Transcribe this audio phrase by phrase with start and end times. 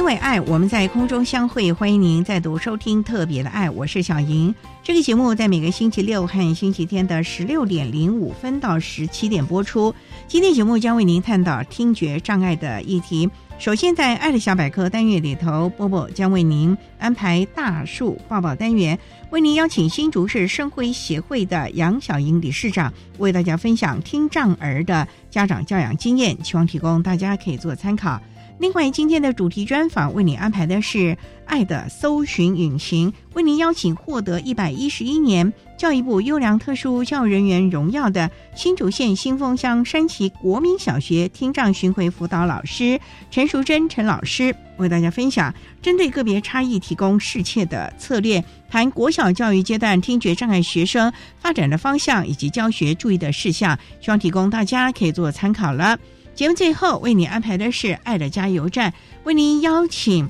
[0.00, 1.70] 因为爱，我们在空中相会。
[1.70, 4.52] 欢迎您再度收听《特别的爱》，我是小莹。
[4.82, 9.94] 这个节目在每个星期六和星期天的十六点零五分到十七点播出。
[10.26, 13.28] 今天节目将为您探讨听觉障碍的议题。
[13.58, 28.18] 首先，在《爱的小百科》单元里头，波波将为您安排大树抱抱单元，为您邀请新竹市生辉协会的杨小莹理事长为大家分享听障儿的家长教养经验，希望提供大家可以做参考。
[28.60, 30.98] 另外，今天的主题专访为你安排的是
[31.46, 55.98] 《爱的搜寻引擎》，为您邀请获得一百一十一年教育部优良特殊教育人员荣耀的新竹县新丰乡山崎国民小学听障巡回辅导老师陈淑贞陈老师，为大家分享针对个别差异提供适切的策略，谈国小教育阶段听觉障碍学生发展的方向以及教学注意的事项，希望提供大家可以做参考了。
[56.40, 60.26] 节目最后为你安排的是爱的加油站，为您邀请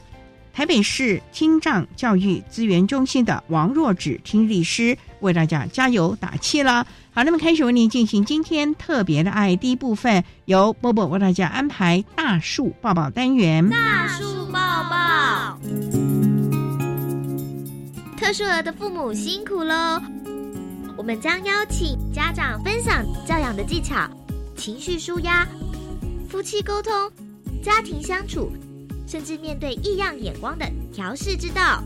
[0.53, 6.85] 台北市听障教育资源中心的王若芷听力师为大家加油打气了。
[7.13, 13.71] 好，那么开始为您进行今天特别的爱第一部分，由波波为大家安排大树抱抱单元。
[13.71, 14.59] 大树抱
[14.91, 15.61] 抱，
[18.19, 20.03] 特殊儿的父母辛苦喽！
[20.97, 24.11] 我们将邀请家长分享教养的技巧、
[24.57, 25.47] 情绪舒压。
[26.31, 26.93] 夫妻沟通、
[27.61, 28.53] 家庭相处，
[29.05, 31.83] 甚至面对异样眼光的调试之道。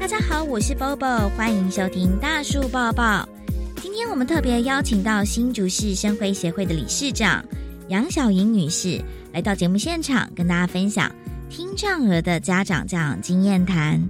[0.00, 3.28] 大家好，我是 Bobo，欢迎收听大树抱抱。
[3.80, 7.44] 今天我们特别邀请到新竹市生辉协会的理事长
[7.86, 9.00] 杨小莹女士
[9.32, 11.08] 来到节目现场，跟大家分享
[11.48, 14.04] 听障儿的家长教养经验谈。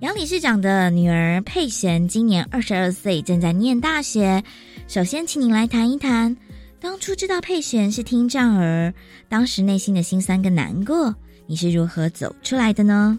[0.00, 4.40] 杨理事长的女儿佩璇今年二十二岁，正在念大学。
[4.86, 6.36] 首先，请您来谈一谈，
[6.80, 8.94] 当初知道佩璇是听障儿，
[9.28, 11.12] 当时内心的心酸跟难过，
[11.48, 13.18] 你是如何走出来的呢？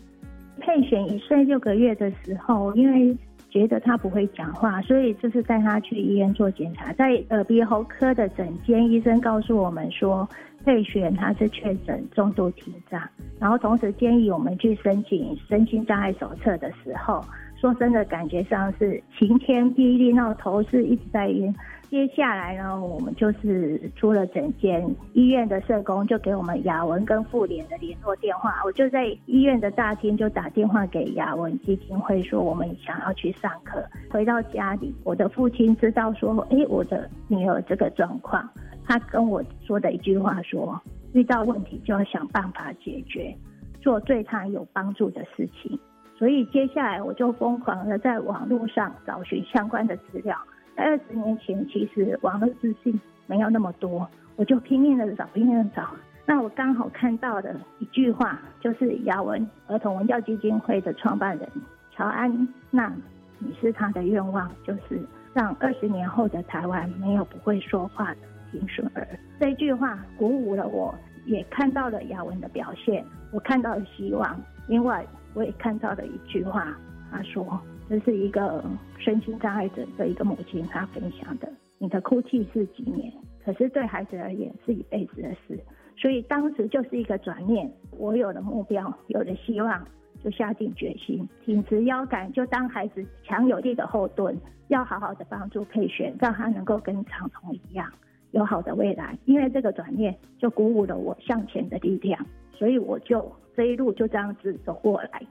[0.62, 3.14] 佩璇一岁六个月的时候，因为
[3.50, 10.28] 觉得他不会讲话，所以就是带他去医院做检查，在耳鼻喉科的诊间，医生告诉我们说。
[10.70, 13.02] 佩璇他是确诊重度听障，
[13.40, 17.26] 然后同时建议我们去申请身心障碍手册的时候，
[17.60, 21.52] 说真的感觉上是晴天霹雳，那头是一直在晕。
[21.90, 33.84] 接下来呢，我们就是出了诊间，医院的社工就给我们雅文跟妇联的联络电话，我就在医院的大厅就打电话给雅文基金会说我们想要去上课。
[34.12, 38.48] 回到家里，我的父亲知道说，哎，我的女儿这个状况。
[38.90, 40.82] 他跟我说的一句话说
[41.14, 43.32] ：“遇到问题就要想办法解决，
[43.80, 45.80] 做对他有帮助的事情。”
[46.18, 50.36] 所以接下来我就疯狂的在网络上找寻相关的资料。
[50.76, 55.92] 在二十年前，其实网络资讯没有那么多，我就拼命的找，拼命的找。
[56.26, 61.48] 那我刚好看到的一句话，就是雅文儿童文教基金会的创办人
[61.92, 62.92] 乔安娜
[63.38, 65.00] 女士她的愿望，就是
[65.32, 68.22] 让二十年后的台湾没有不会说话的。
[68.52, 69.08] 听损儿
[69.40, 70.94] 这句话鼓舞了我，
[71.26, 74.40] 也看到了雅文的表现，我看到了希望。
[74.68, 76.78] 另外，我也看到了一句话，
[77.12, 77.60] 他说
[77.90, 78.64] ：“这是一个
[78.98, 81.52] 身心障碍者的一个母亲，她分享的。
[81.78, 83.12] 你的哭泣是几年，
[83.44, 85.60] 可是对孩子而言是一辈子的事。
[85.98, 89.86] 所以当时就是一个转念，我有了目标，有了希望，
[90.24, 94.38] 就下定决心，挺直腰杆，就当孩子强有力的后盾，
[94.68, 97.92] 要好好的帮助佩璇，让他能够跟长虹一样
[98.32, 99.18] 有好的未来。
[99.26, 102.26] 因为这个转念，就鼓舞了我向前的力量，
[102.58, 105.22] 所以我就这一路就这样子走过来。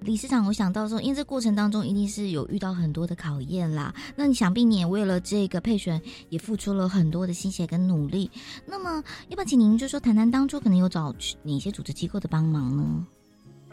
[0.00, 3.92] 理事长，我想到说，因为这过程当中一定是有遇到很多的考验啦。
[4.14, 8.30] 那你想必你也为了这个配选也付出了很多的心血跟努力。
[8.64, 11.12] 那么，要不要请您就说谈谈当初可能有找
[11.42, 13.04] 哪些组织机构的帮忙呢？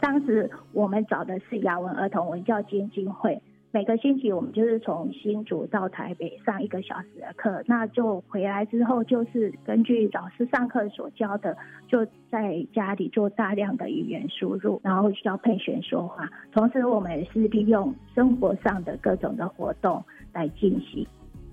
[0.00, 3.40] 当时我们找的是雅文儿童文教基金会。
[3.76, 11.54] 每个星期我们就是从新竹到台北上一个小时的课，那就回来之后就是根据老师上课所教的，
[11.86, 16.26] 就在家里做大量的语言输入，然后教佩璇说话。
[16.52, 20.02] 同时，我们也是利用生活上的各种的活动
[20.32, 21.06] 来进行，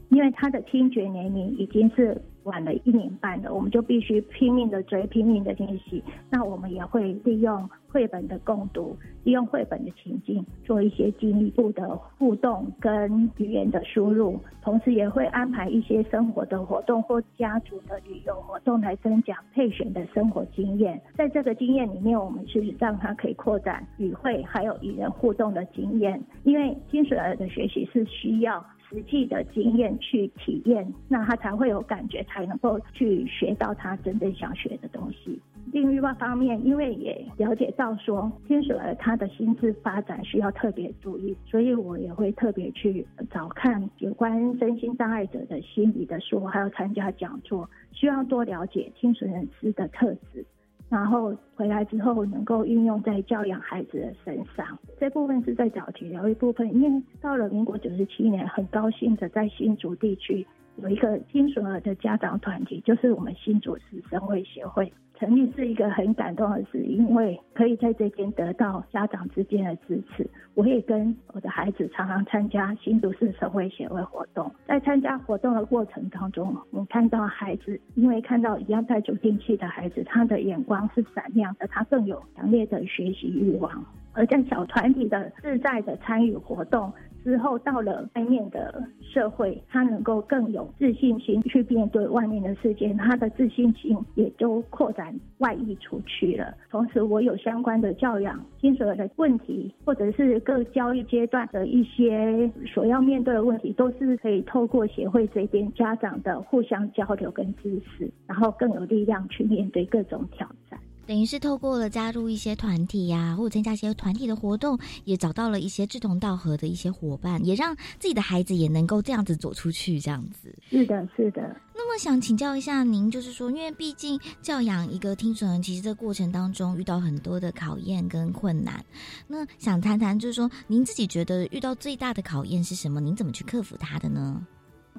[0.07, 2.17] 因为他的听觉年龄已经是。
[2.43, 6.03] 晚了一年半了，我们就必须拼命的追，拼命的练习。
[6.29, 20.99] 那我们也会利用绘本的共读，利用绘本的情境，做一些进一步的互动跟语言的输入，同时也会安排一些生活的活动或家族的旅游活动来增加配选的生活经验。
[21.15, 28.63] 在这个经验里面，我们是让他可以扩展语会还有与人互动的经验，因为金水儿的学习是需要。
[28.93, 35.41] 实际的经验去体验，那他才会有感觉，才能够去学到他真正想学的东西。
[35.71, 50.45] 另一方面，因为也了解到说天使儿他的心智发展需要特别注意，所以我也会特别去找看有关身心障碍者的心理的书，还有参加讲座，希望多了解天使人士的特质。
[50.93, 56.71] 然后回来之后，能够运用在教养孩子的身上，这部分是在早期有一部分。
[56.71, 60.45] 因为到了民国九十七年，很高兴的在新竹地区。
[60.77, 70.27] 有一个金属儿的家长团体，就是我们新竹市生会协会成立，是一个很感动的事，因为可以在这边得到家长之间的支持。
[70.55, 86.91] 我也跟我的孩子常常参加新竹市生会协会活动，在参加活动的过程当中，我看到孩子，因为看到一样带助听器的孩子，他的眼光是闪亮的，他更有强烈的学习欲望，而在小团体的自在的参与活动。
[87.23, 96.53] 之后到了外面的社会，他能够更有自信心去面对外面的世界，他的自信心也就扩展外溢出去了。
[96.69, 110.79] 同时，我有相关的教养、精神的问题，或者是各教育阶段的一些所要面对的问题，都是可以透过协会这边家长的互相交流跟支持，然后更有力量去面对各种挑战。
[111.05, 120.55] 等于是透过了加入一些团体呀，或者参加一些团体的活动，也找到了一些志同道合的一些伙伴，也让自己的孩子也能够这样子走出去，这样子。
[120.69, 121.55] 是的，是的。
[121.75, 128.83] 那么想请教一下您，就是说，因为毕竟教养一个听损人，其实这过程当中遇到很多的考验跟困难。
[129.27, 133.01] 那想谈谈，就是说，您自己觉得遇到最大的考验是什么？
[133.01, 134.45] 您怎么去克服它的呢？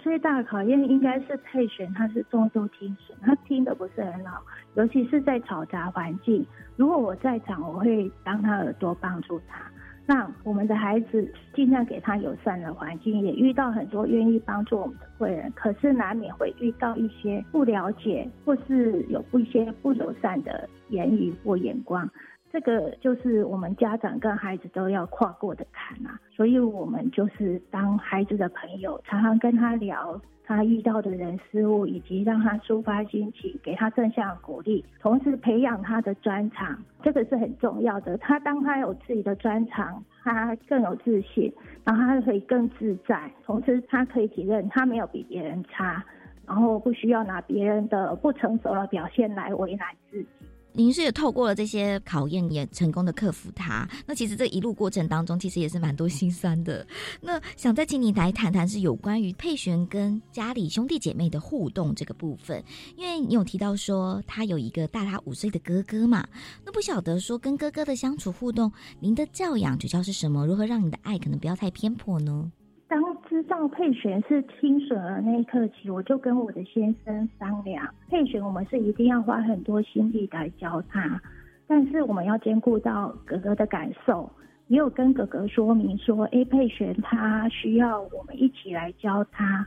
[0.05, 4.43] 最大的考验应该是配选，他是重度听损，他听的不是很好，
[4.75, 6.47] 尤其是在嘈杂环境。
[6.77, 9.65] 如果我在场，我会当他耳朵帮助他。
[10.07, 22.07] 那我们的孩子尽量给他友善的环境，也遇到很多愿意帮助我们的贵人，可是难免会遇到一些不了解或是有一些不友善的言语或眼光。
[22.55, 38.17] 这个就是我们家长跟孩子都要跨过的坎啊，所以我们就是当孩子的朋友，常常跟他聊他遇到的人事物，以及让他抒发心情，给他正向鼓励，同时培养他的专长，这个是很重要的。
[38.19, 46.05] 他当他有自己的专长，他更有自信，然后他可以更自在，同时他可以体认他没有比别人差，
[46.47, 50.29] 然后不需要拿别人的不成熟的表现来为难自己。
[50.77, 53.89] 您是也透过了这些考验，也成功的克服它。
[54.05, 56.85] 那其实这一路过程当中，其实也是蛮多心酸的。
[57.21, 62.61] 那想再请你来谈谈，是有关于佩璇跟家里兄弟姐妹的互动这个部分。
[62.97, 66.27] 因为你有提到说他有一个大他五岁的哥哥嘛，
[66.67, 70.45] 那不晓得说跟哥哥的相处互动，您的教养主要是什么？
[70.45, 72.51] 如何让你的爱可能不要太偏颇呢？
[72.89, 73.01] 当
[73.35, 81.21] 知道佩璇是听损了那一刻起，我就跟我的先生商量，佩璇我们是一定要花很多心力来教他，
[81.67, 84.31] 但是我们要兼顾到哥哥的感受，
[84.69, 89.67] 也有跟哥哥说明说，哎，佩璇他需要我们一起来教他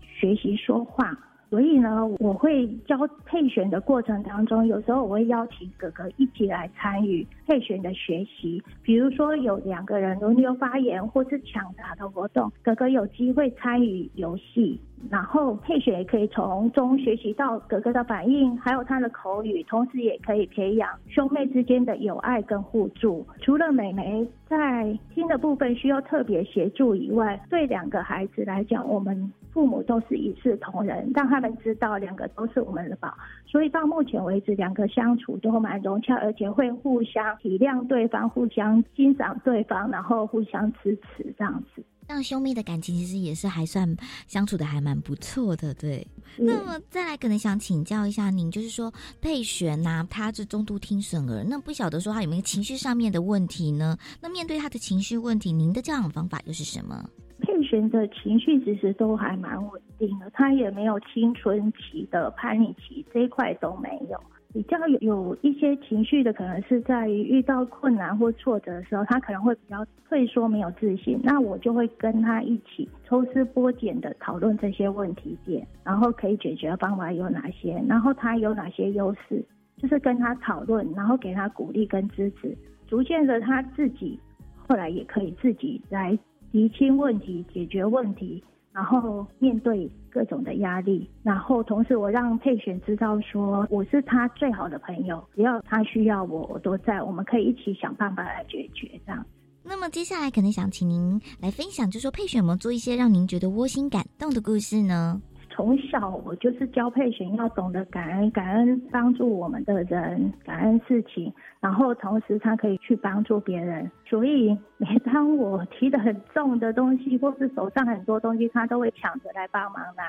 [0.00, 1.18] 学习说话。
[1.50, 8.62] 所以呢，我会教配选的过程当中，有时候我会邀请哥哥一起来参与配选的学习。
[8.82, 14.78] 比如说有两个人轮流发言或是抢答的活动，哥哥有机会参与游戏，
[15.10, 23.26] 然后配选也可以从中学习到哥哥的反应，还有他的口语，同时也可以培养兄妹之间的友爱跟互助。
[23.40, 33.12] 除了美眉在听的部分需要特别协助以外，对两个孩子来讲，我们父母都是一视同仁，让他们知道两个都是我们的宝。
[33.46, 41.82] 所以到目前为止，两个相处都蛮融洽，而且会互相体谅对方，互相欣赏对方，然后互相支持这样子。
[42.08, 43.94] 让兄妹的感情其实也是还算
[44.26, 46.06] 相处的还蛮不错的，对。
[46.38, 53.96] 那么再来可能想请教一下您，就是说佩璇呐，他是中度听损儿，那不晓得说他有没有情绪上面的问题呢？
[54.22, 57.10] 那面对他的情绪问题，您的教养方法又是什么？
[57.40, 64.18] 佩璇的情绪其实都还蛮稳定的，他也没有青春期的叛逆期，这一块都没有。
[64.52, 71.20] 比较有有一些情绪的，可能是在于遇到困难或挫折的时候，他可能会比较退缩、没有自信。
[71.22, 79.44] 那我就会跟他一起抽丝剥茧的讨论这些问题点，然后可以解决的方法有哪些，然后他有哪些优势，
[79.76, 84.18] 就是跟他讨论，然后给他鼓励跟支持，逐渐的他自己
[84.66, 86.18] 后来也可以自己来
[86.52, 88.42] 厘清问题、解决问题。
[88.78, 99.26] 然后面对各种的压力，然后同时我让佩璇知道说我是他最好的朋友，只要他需要我，我都在，我们可以一起想办法来解决这样。
[99.64, 105.20] 那么接下来可能想请您来分享，就说佩璇有没有做一些让您觉得窝心感动的故事呢？
[105.58, 113.90] 从小我就是教佩璇要懂得感恩，感恩帮助我们的人，感恩事情，然后同时他可以去帮助别人。
[114.06, 120.04] 所以每当我提的很重的东西，或是手上很多东西，他都会抢着来帮忙拿，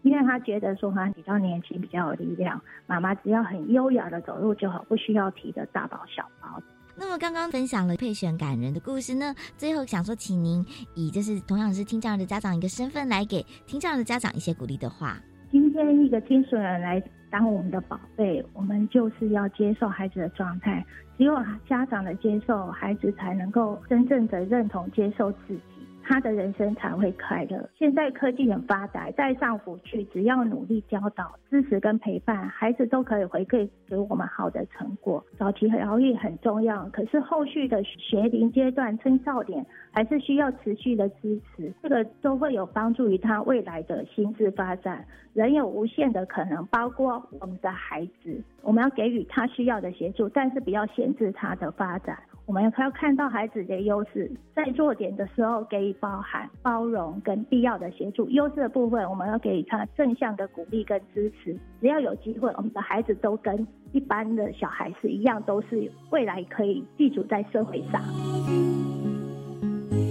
[0.00, 2.58] 因为他觉得说他比较年轻，比较有力量。
[2.86, 6.58] 妈妈只要很优雅的走路就好，不需要提的大包小包。
[6.96, 15.18] 那么刚刚分享了配选感人的故事呢，最后想说，请您以就是同样是听障的家长一个身份，来给听障的家长一些鼓励的话。
[15.50, 20.84] 今天一个听损人来当我们的宝贝，我们就是要接受孩子的状态，
[21.18, 21.34] 只有
[21.68, 25.60] 家长的接受，孩子才能够真正的认同接受自己。
[26.04, 27.68] 他的人生才会快乐。
[27.76, 35.24] 现在科技很发达，带上辅具，只要努力教导、支持跟陪伴，孩子都可以回馈给我们好的成果。
[35.38, 45.04] 早期疗愈很重要，可是后续的学龄阶段、青少年还是需要持续的支持，这个都会有帮助于他未来的心智发展。
[45.32, 52.16] 人有无限的可能，包括我们的孩子，我们要给予他需要的协助，但是不要限制他的发展。
[52.46, 61.56] 我们要看到孩子的优势，在弱点的时候给予包含、包容跟必要的协助；优势的部分，我们要给予他正向的鼓励跟支持。
[61.80, 68.02] 只要有机会，我们的孩子都跟一般的小孩是一样，都是未来可以立足在社会上。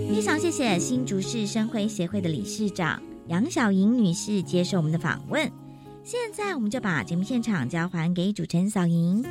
[0.10, 5.48] 非常谢谢新竹市生辉协会的理事长杨小莹女士接受我们的访问。
[6.02, 9.24] 现在，我们就把节目现场交还给主持人小莹。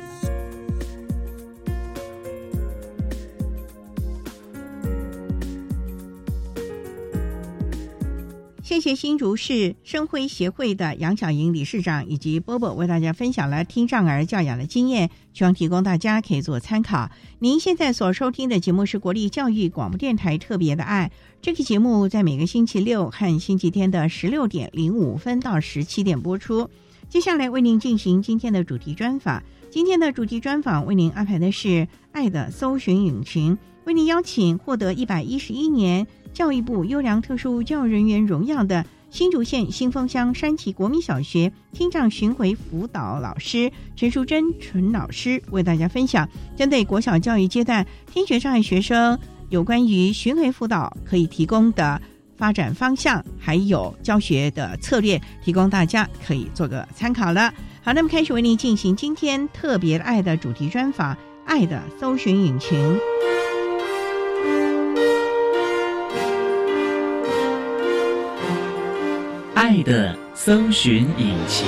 [8.73, 17.11] 谢谢新竹市生辉协会的杨小莹理事长以及波波为大家分享了听障儿教养的经验，希望提供大家可以做参考。
[17.37, 26.67] 您现在所收听的节目是国立教育广播电台特别的爱，这个节目在每个星期六和星期天的十六点零五分到十七点播出。
[27.07, 36.07] 接下来为您进行今天的主题专访，今天的主题专访为您安排的是爱的搜寻引擎，为您邀请获得一百一十一年。
[36.33, 49.17] 教育部优良特殊教育人员荣耀的新竹县新丰乡山崎国民小学听障巡回辅导老师陈淑贞陈老师为大家分享针对国小教育阶段听觉障碍学生
[49.49, 52.01] 有关于巡回辅导可以提供的
[52.35, 57.53] 发展方向，还有教学的策略，提供大家可以做个参考了。
[57.83, 62.99] 好，那么开始为您进行今天特别爱的主题专访，爱的搜寻引擎。
[69.63, 71.65] 爱的搜寻引擎。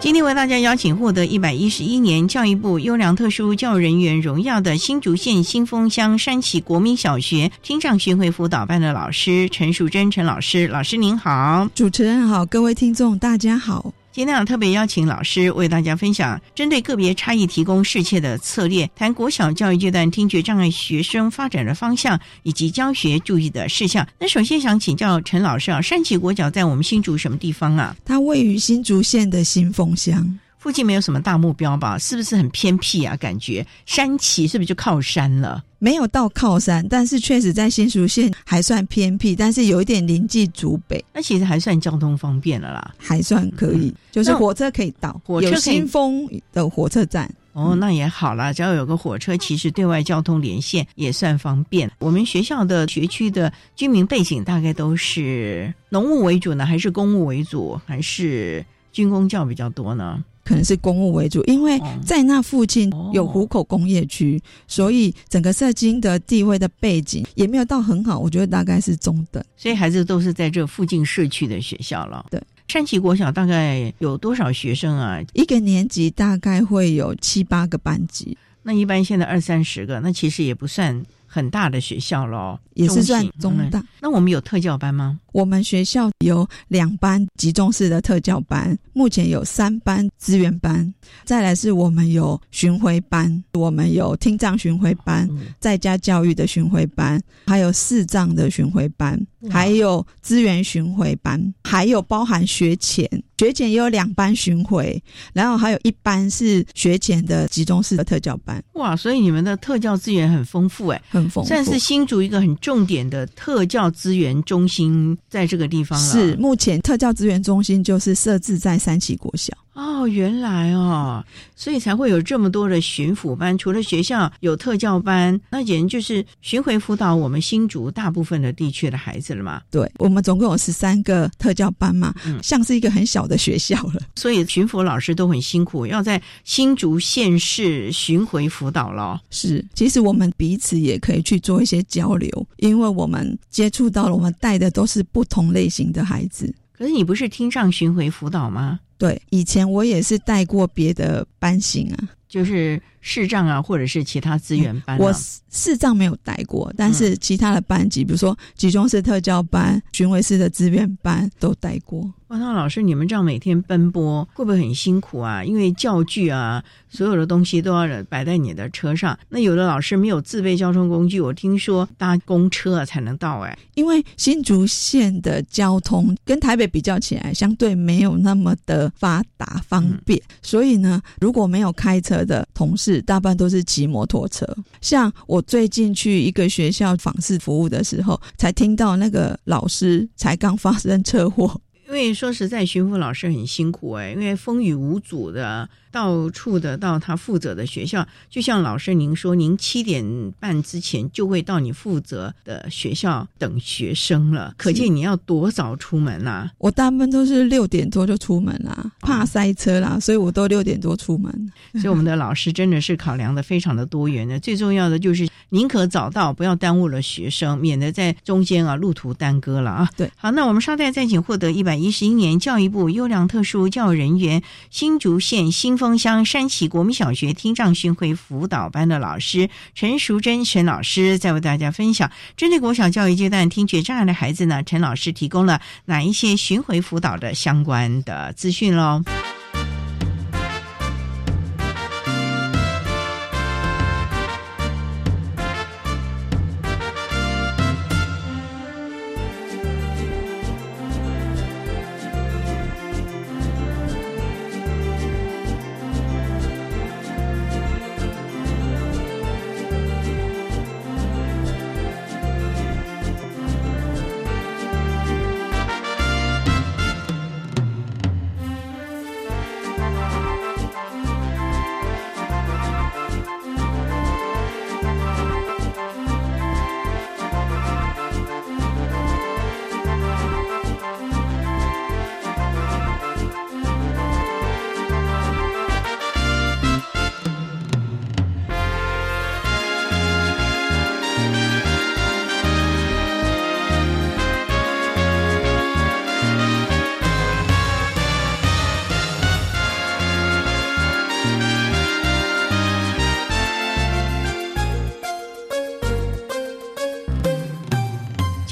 [0.00, 13.92] 今天为大家邀请获得一百一十一年教育部优良特殊教育人员荣耀的新竹县新丰乡山崎国民小学听障巡回辅导班的老师陈淑贞陈老师，老师您好，主持人好，各位听众大家好。
[14.12, 24.04] 今天啊特别邀请老师为大家分享针对个别差异提供适切的策略，谈国小教育阶段听觉障碍学生发展的方向以及教学注意的事项。
[24.18, 27.94] 那首先想请教陈老师啊，山崎国小在我们新竹什么地方啊？
[28.04, 30.38] 它位于新竹县的新丰乡。
[30.60, 31.98] 附近没有什么大目标吧？
[31.98, 33.16] 是不是很偏僻啊？
[33.16, 35.64] 感觉山崎是不是就靠山了？
[35.78, 47.34] 没有到靠山，但是确实在新竹县还算偏僻，但是有一点临近竹北，那其实还算交通方便了啦，还算可以，就是火车可以到，火车有新丰的火车站。
[47.54, 51.90] 哦，那也好啦，只要有个火车，其实对外交通连线也算方便。
[51.98, 60.22] 我们学校的学区的居民背景大概都是农务为主呢，还是公务为主，还是军工教比较多呢？
[60.50, 69.40] 可能是公务为主，因为在那附近有湖口工业区，所以整个社经的地位的背景也没有到很好，我觉得大概是中等。
[69.56, 72.26] 所以孩子都是在这附近市区的学校了。
[72.32, 75.20] 对，山崎国小大概有多少学生啊？
[75.34, 81.00] 一个年级大概会有七八个班级，那一般现在二三十个，那其实也不算
[81.32, 83.80] 很大的学校喽，也是算中大。
[84.00, 85.20] 那我们有特教班吗？
[85.30, 90.92] 我们学校有两班集中式的特教班，目前有三班资源班，
[91.24, 95.28] 再来是我们有巡回班，我们有听障巡回班，
[95.60, 103.08] 在家教育的巡回班，还有视障的巡回班，还有资源巡回班，还有包含学前，
[103.38, 105.00] 学前也有两班巡回，
[105.32, 108.60] 然后还有一班是学前的集中式的特教班。
[108.72, 115.16] 哇，所以你们的特教资源很丰富哎，很丰富，算是新竹一个很重点的特教资源中心。
[115.28, 121.24] 在这个地方是目前特教资源中心就是设置在三旗国小哦，原来哦，
[121.54, 123.56] 所以才会有这么多的巡抚班。
[123.56, 129.62] 除了学校有特教班，那简直就是巡回辅导我们新竹大部分的地区的孩子了嘛。
[129.70, 132.12] 对，我们总共有十三个特教班嘛，
[132.42, 134.02] 像是一个很小的学校了。
[134.16, 139.20] 所以巡抚老师都很辛苦，要在新竹县市巡回辅导了。
[139.30, 146.52] 是，其实我们彼此也可以去做一些交流，因为我们接触到了，我们带的都是不同类型的孩子。
[146.76, 148.80] 可是你不是听障巡回辅导吗？
[149.00, 154.98] 对，以前我也是带过别的班型啊，就是视障啊，或者是其他资源班。
[154.98, 155.10] 我
[155.50, 162.10] 视障没有带过，但是其他的班级，比如说集中式特教班、巡回式的资源班都带过。
[162.28, 165.42] 万涛老师，你们这样每天奔波，会不会很辛苦啊？
[165.42, 169.18] 因为教具啊，所有的东西都要摆在你的车上。
[169.28, 173.40] 那有的老师没有自备交通工具，我听说搭公车才能到。
[173.40, 184.46] 哎，因为新竹县的交通跟台北比较起来，相对没有那么的发达方便，所以呢，如果没有开车的同事，大半都是骑摩托车。
[184.80, 191.60] 像我最近去一个学校访视服务的时候，才听到那个老师才刚发生车祸。
[191.86, 195.68] 因为说实在，巡抚老师很辛苦哎，因为风雨无阻的。
[195.90, 200.04] 到处的到他负责的学校，就像老师您说，您七点
[200.38, 206.48] 半之前就会到你负责的学校等学生了，可见你要多早出门呐？
[206.58, 211.52] 我大部分都是六点多就出门啦，怕塞车啦，所以我都六点多出门。
[211.72, 219.90] 所以我们的老师真的是考量的非常的多元的，最重要的就是宁可早到，不要耽误了学生，免得在中间啊路途耽搁了啊。
[219.96, 225.79] 对，好，那我们稍待再请获得一百一十一年教育部优良特殊教育人员新竹县新。
[225.80, 239.02] 丰乡山崎国民小学听障巡回辅导班的老师陈淑珍陈老师，在为大家分享针对国小教育阶段听觉障碍的孩子呢，陈老师提供了哪一些巡回辅导的相关的资讯喽？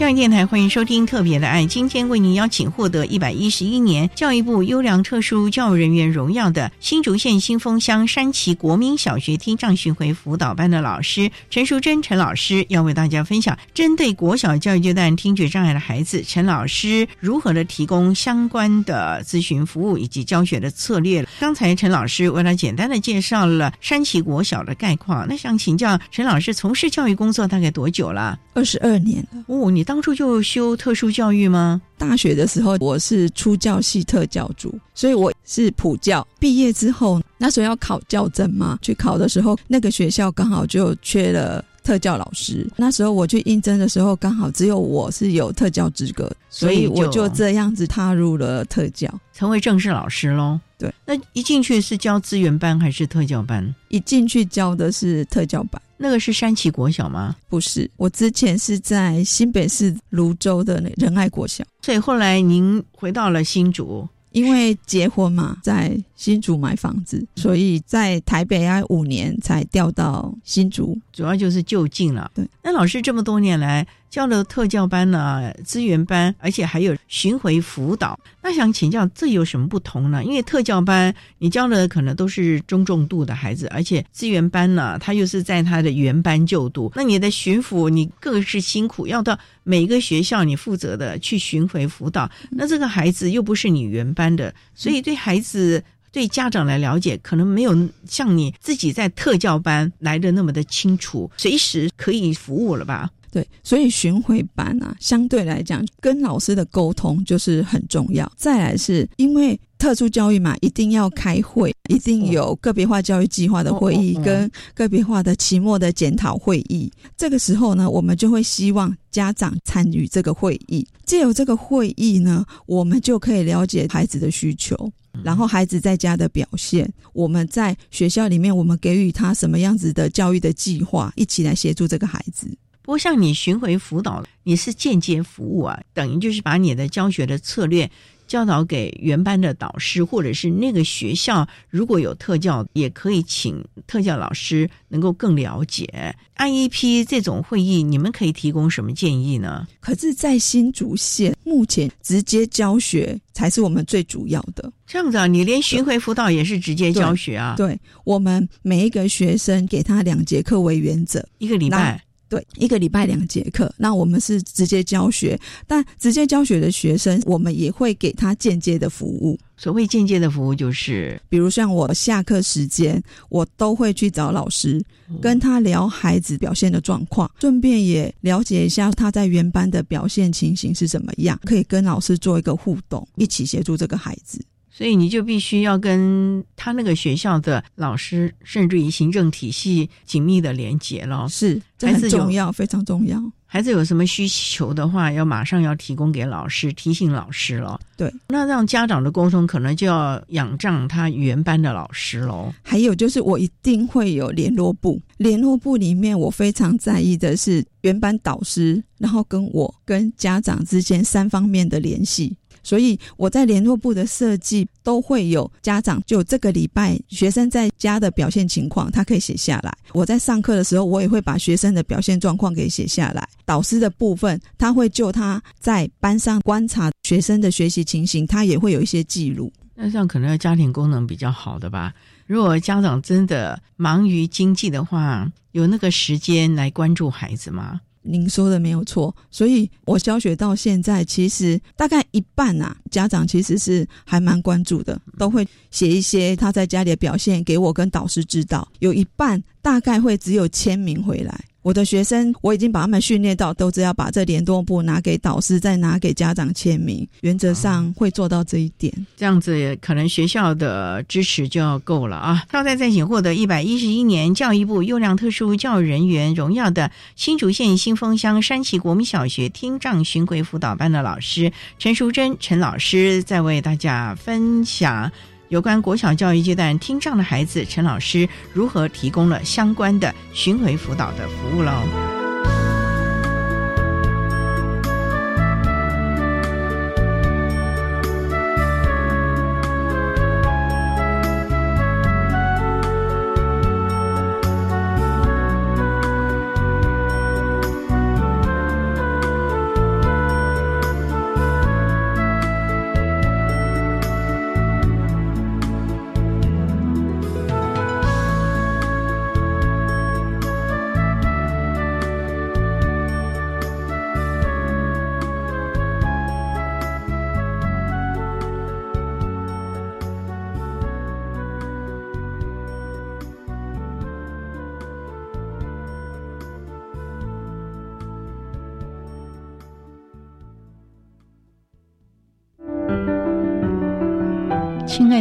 [0.08, 1.64] 教育电台，欢迎收听《特别的爱》。
[1.66, 21.22] 今天为您邀请获得一百一十一年教育部优良特殊教育人员荣耀的新竹县新丰乡山崎国民小学听障巡回辅导班的老师陈淑贞陈老师，要为大家分享针对国小教育阶段听觉障碍的孩子，陈老师如何的提供相关的咨询服务以及教学的策略。
[21.38, 28.38] 刚才陈老师为了简单的介绍了山崎国小的概况，那想请教陈老师，从事教育工作大概多久了？
[28.54, 29.44] 二十二年了。
[29.48, 31.82] 哦，你当当初就修特殊教育吗？
[31.98, 36.24] 大学的时候我是初教系特教组，所以我是普教。
[36.38, 42.68] 毕业之后，那时候要考教证嘛，去考的时候，那个学校刚好就缺了特教老师。
[42.77, 50.61] 那时候我去应征的时候，刚好只有我是有特教资格，所以我就这样子踏入了特教，成为正式老师喽。
[50.77, 53.74] 对，那一进去是教资源班还是特教班？
[53.88, 55.81] 一进去教的是特教班。
[55.96, 57.35] 那个是山崎国小吗？
[57.48, 61.64] 不是，我之前是在新北市泸州的仁爱国小。
[61.81, 72.30] 所以后来您回到了新竹，因为结婚嘛，在新竹买房子，所以在台北要五年才调到新竹，主要就是就近了。
[72.34, 73.86] 对，那老师这么多年来。
[74.10, 78.18] 教了特教班呢，资源班，而且还有巡回辅导。
[78.42, 80.24] 那想请教，这有什么不同呢？
[80.24, 86.90] 因为特教班你教的可能都是中重度的孩子，而且资源班呢，他又是在他的原班就读。
[86.94, 92.30] 那你的巡抚，你更是辛苦，要到每个学校你负责的去巡回辅导。
[92.50, 103.10] 那这个孩子又不是你原班的，所以对孩子、对家长来了解，可能没有像你自己在特教班来的那么的清楚，随时可以服务了吧？
[103.30, 108.30] 对，所以巡回班啊，相对来讲跟老师的沟通就是很重要。
[108.36, 116.90] 再来是因为特殊教育嘛，一定要开会，一定有个别化教育计划的会议跟个别化的期末的检讨会议。
[117.16, 120.86] 这个时候呢，我们就会希望家长参与这个会议。
[121.04, 124.90] 借由这个会议呢，我们就可以了解孩子的需求，
[125.22, 132.48] 然后孩子在家的表现，我们在学校里面我们给予他什么样子的教育的计划，一起来协助这个孩子。
[132.88, 137.90] 不过，像你巡回辅导，你是间接服务啊，等于就是把你的教学的策略
[138.27, 149.68] 教导给原班的导师，或者是那个学校如果有特教，也可以请特教老师能够更了解 IEP 这种会议，你们可以提供什么建议呢？
[149.81, 154.72] 可是，在新竹县目前直接教学才是我们最主要的。
[154.87, 157.55] 这样子啊，你连巡回辅导也是直接教学啊？
[157.55, 162.03] 对，我们每一个学生给他两节课为原则，一个礼拜。
[162.28, 169.38] 对，一个礼拜两节课，那我们是直接教学，但直接教学的学生，我们也会给他间接的服务。
[169.56, 174.80] 所谓间接的服务，就是比如像我下课时间，我都会去找老师，
[175.20, 184.40] 跟他聊孩子表现的状况，顺便也了解一下他在原班的表现情形是怎么样，可以跟老师做一个互动，一起协助这个孩子。
[184.78, 191.26] 所以你就必须要跟他那个学校的老师，甚至于行政体系紧密的连接了。
[191.28, 193.20] 是，这很重要，非常重要。
[193.44, 197.80] 孩子有什么需求的话，要马上要提供给老师，提醒老师了。
[197.96, 202.54] 对，那让家长的沟通，可能就要仰仗他原班的老师喽。
[202.62, 212.36] 还有就是，我一定会有联络部，联络部里面我非常在意的是原班导师，然后跟我跟家长之间三方面的联系。
[212.68, 219.74] 所以我在联络部的设计都会有家长，就这个礼拜学生在家的表现情况，他可以写下来。
[219.94, 223.26] 我在上课的时候，我也会把学生的表现状况给写下来。
[223.46, 229.50] 导师的部分，他会就他在班上观察学生的学习情形，他也会有一些记录。
[229.74, 231.94] 那这样可能要家庭功能比较好的吧？
[232.26, 237.81] 如果家长真的忙于经济的话，有那个时间来关注孩子吗？
[238.10, 251.38] 您说的没有错，所以我教学到现在，其实大概一半啊，家长其实是还蛮关注的，都会写一些他在家里的表现给我跟导师知道，有一半大概会只有签名回来。
[251.68, 258.90] 我的学生，我已经把他们训练到，都只要把这联络簿拿给导师，再拿给家长签名，原则上会做到这一点。
[259.18, 262.42] 这样子，可能学校的支持就要够了啊！
[262.50, 275.12] 超在在请获得一百一十一年教育部优良特殊教育人员荣耀的新竹县新丰乡山崎国民小学听障巡回辅导班的老师陈淑贞陈老师，在为大家分享。
[275.48, 282.17] 有关国小教育阶段听障的孩子，陈老师如何提供了相关的巡回辅导的服务喽？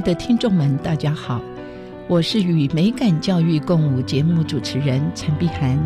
[0.08, 1.41] 的听众们，大家好，
[2.08, 5.78] 我是与美感教育共舞节目主持人陈碧涵。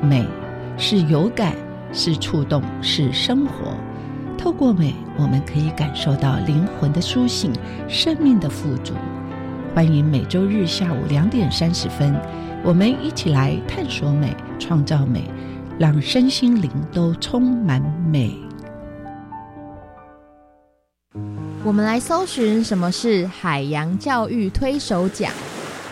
[0.00, 0.24] 美
[0.78, 1.52] 是有感，
[1.92, 3.76] 是触动，是生活。
[4.38, 7.52] 透过美，我们可以感受到灵魂的苏醒，
[7.88, 8.94] 生命的富足。
[9.74, 12.14] 欢迎每周日下午两点三十分，
[12.62, 15.24] 我们一起来探索美，创造美，
[15.76, 18.32] 让身心灵都充满美。
[21.62, 25.30] 我们来搜寻什么是海洋教育推手奖。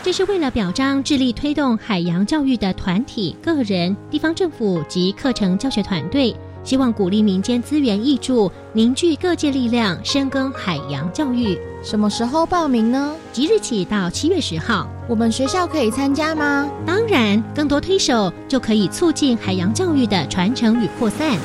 [0.02, 6.34] 这是为了表彰致力推动海洋教育的团体、个人、地方政府及课程教学团队。
[6.64, 11.58] 希望鼓励民间资源挹注，凝聚各界力量，深耕海洋教育。
[11.82, 13.14] 什么时候报名呢？
[13.32, 14.88] 即日起到七月十号。
[15.06, 16.66] 我们学校可以参加吗？
[16.86, 21.38] 当然，更多推手就可以促进海洋教育的传承与扩散。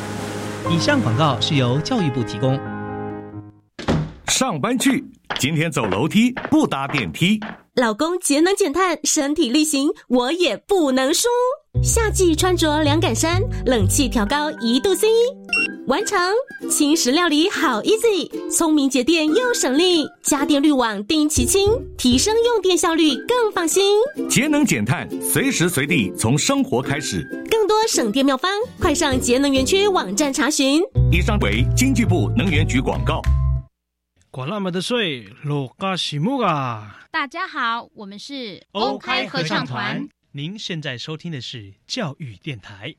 [0.69, 2.57] 以上广告是由教育部提供。
[4.35, 5.05] 上班去，
[5.37, 7.39] 今天走楼梯不搭电梯。
[7.75, 11.27] 老公节能减碳，身体力行，我也不能输。
[11.83, 15.07] 夏季穿着凉感衫，冷气调高一度 C，
[15.85, 16.19] 完成。
[16.67, 23.83] 轻食料理好 easy，聪明节电又省力，家电滤网定期清，提升用电效率更放心。
[24.27, 27.23] 节能减碳，随时随地从生活开始。
[27.51, 30.81] 更多省电妙方，快上节能园区网站查询。
[31.11, 33.21] 以上为经济部能源局广告。
[34.33, 37.05] 管那么的水，落嘎西木啊！
[37.11, 40.09] 大家好，我们是欧开合唱团。
[40.31, 42.95] 您现在收听的是教育电台。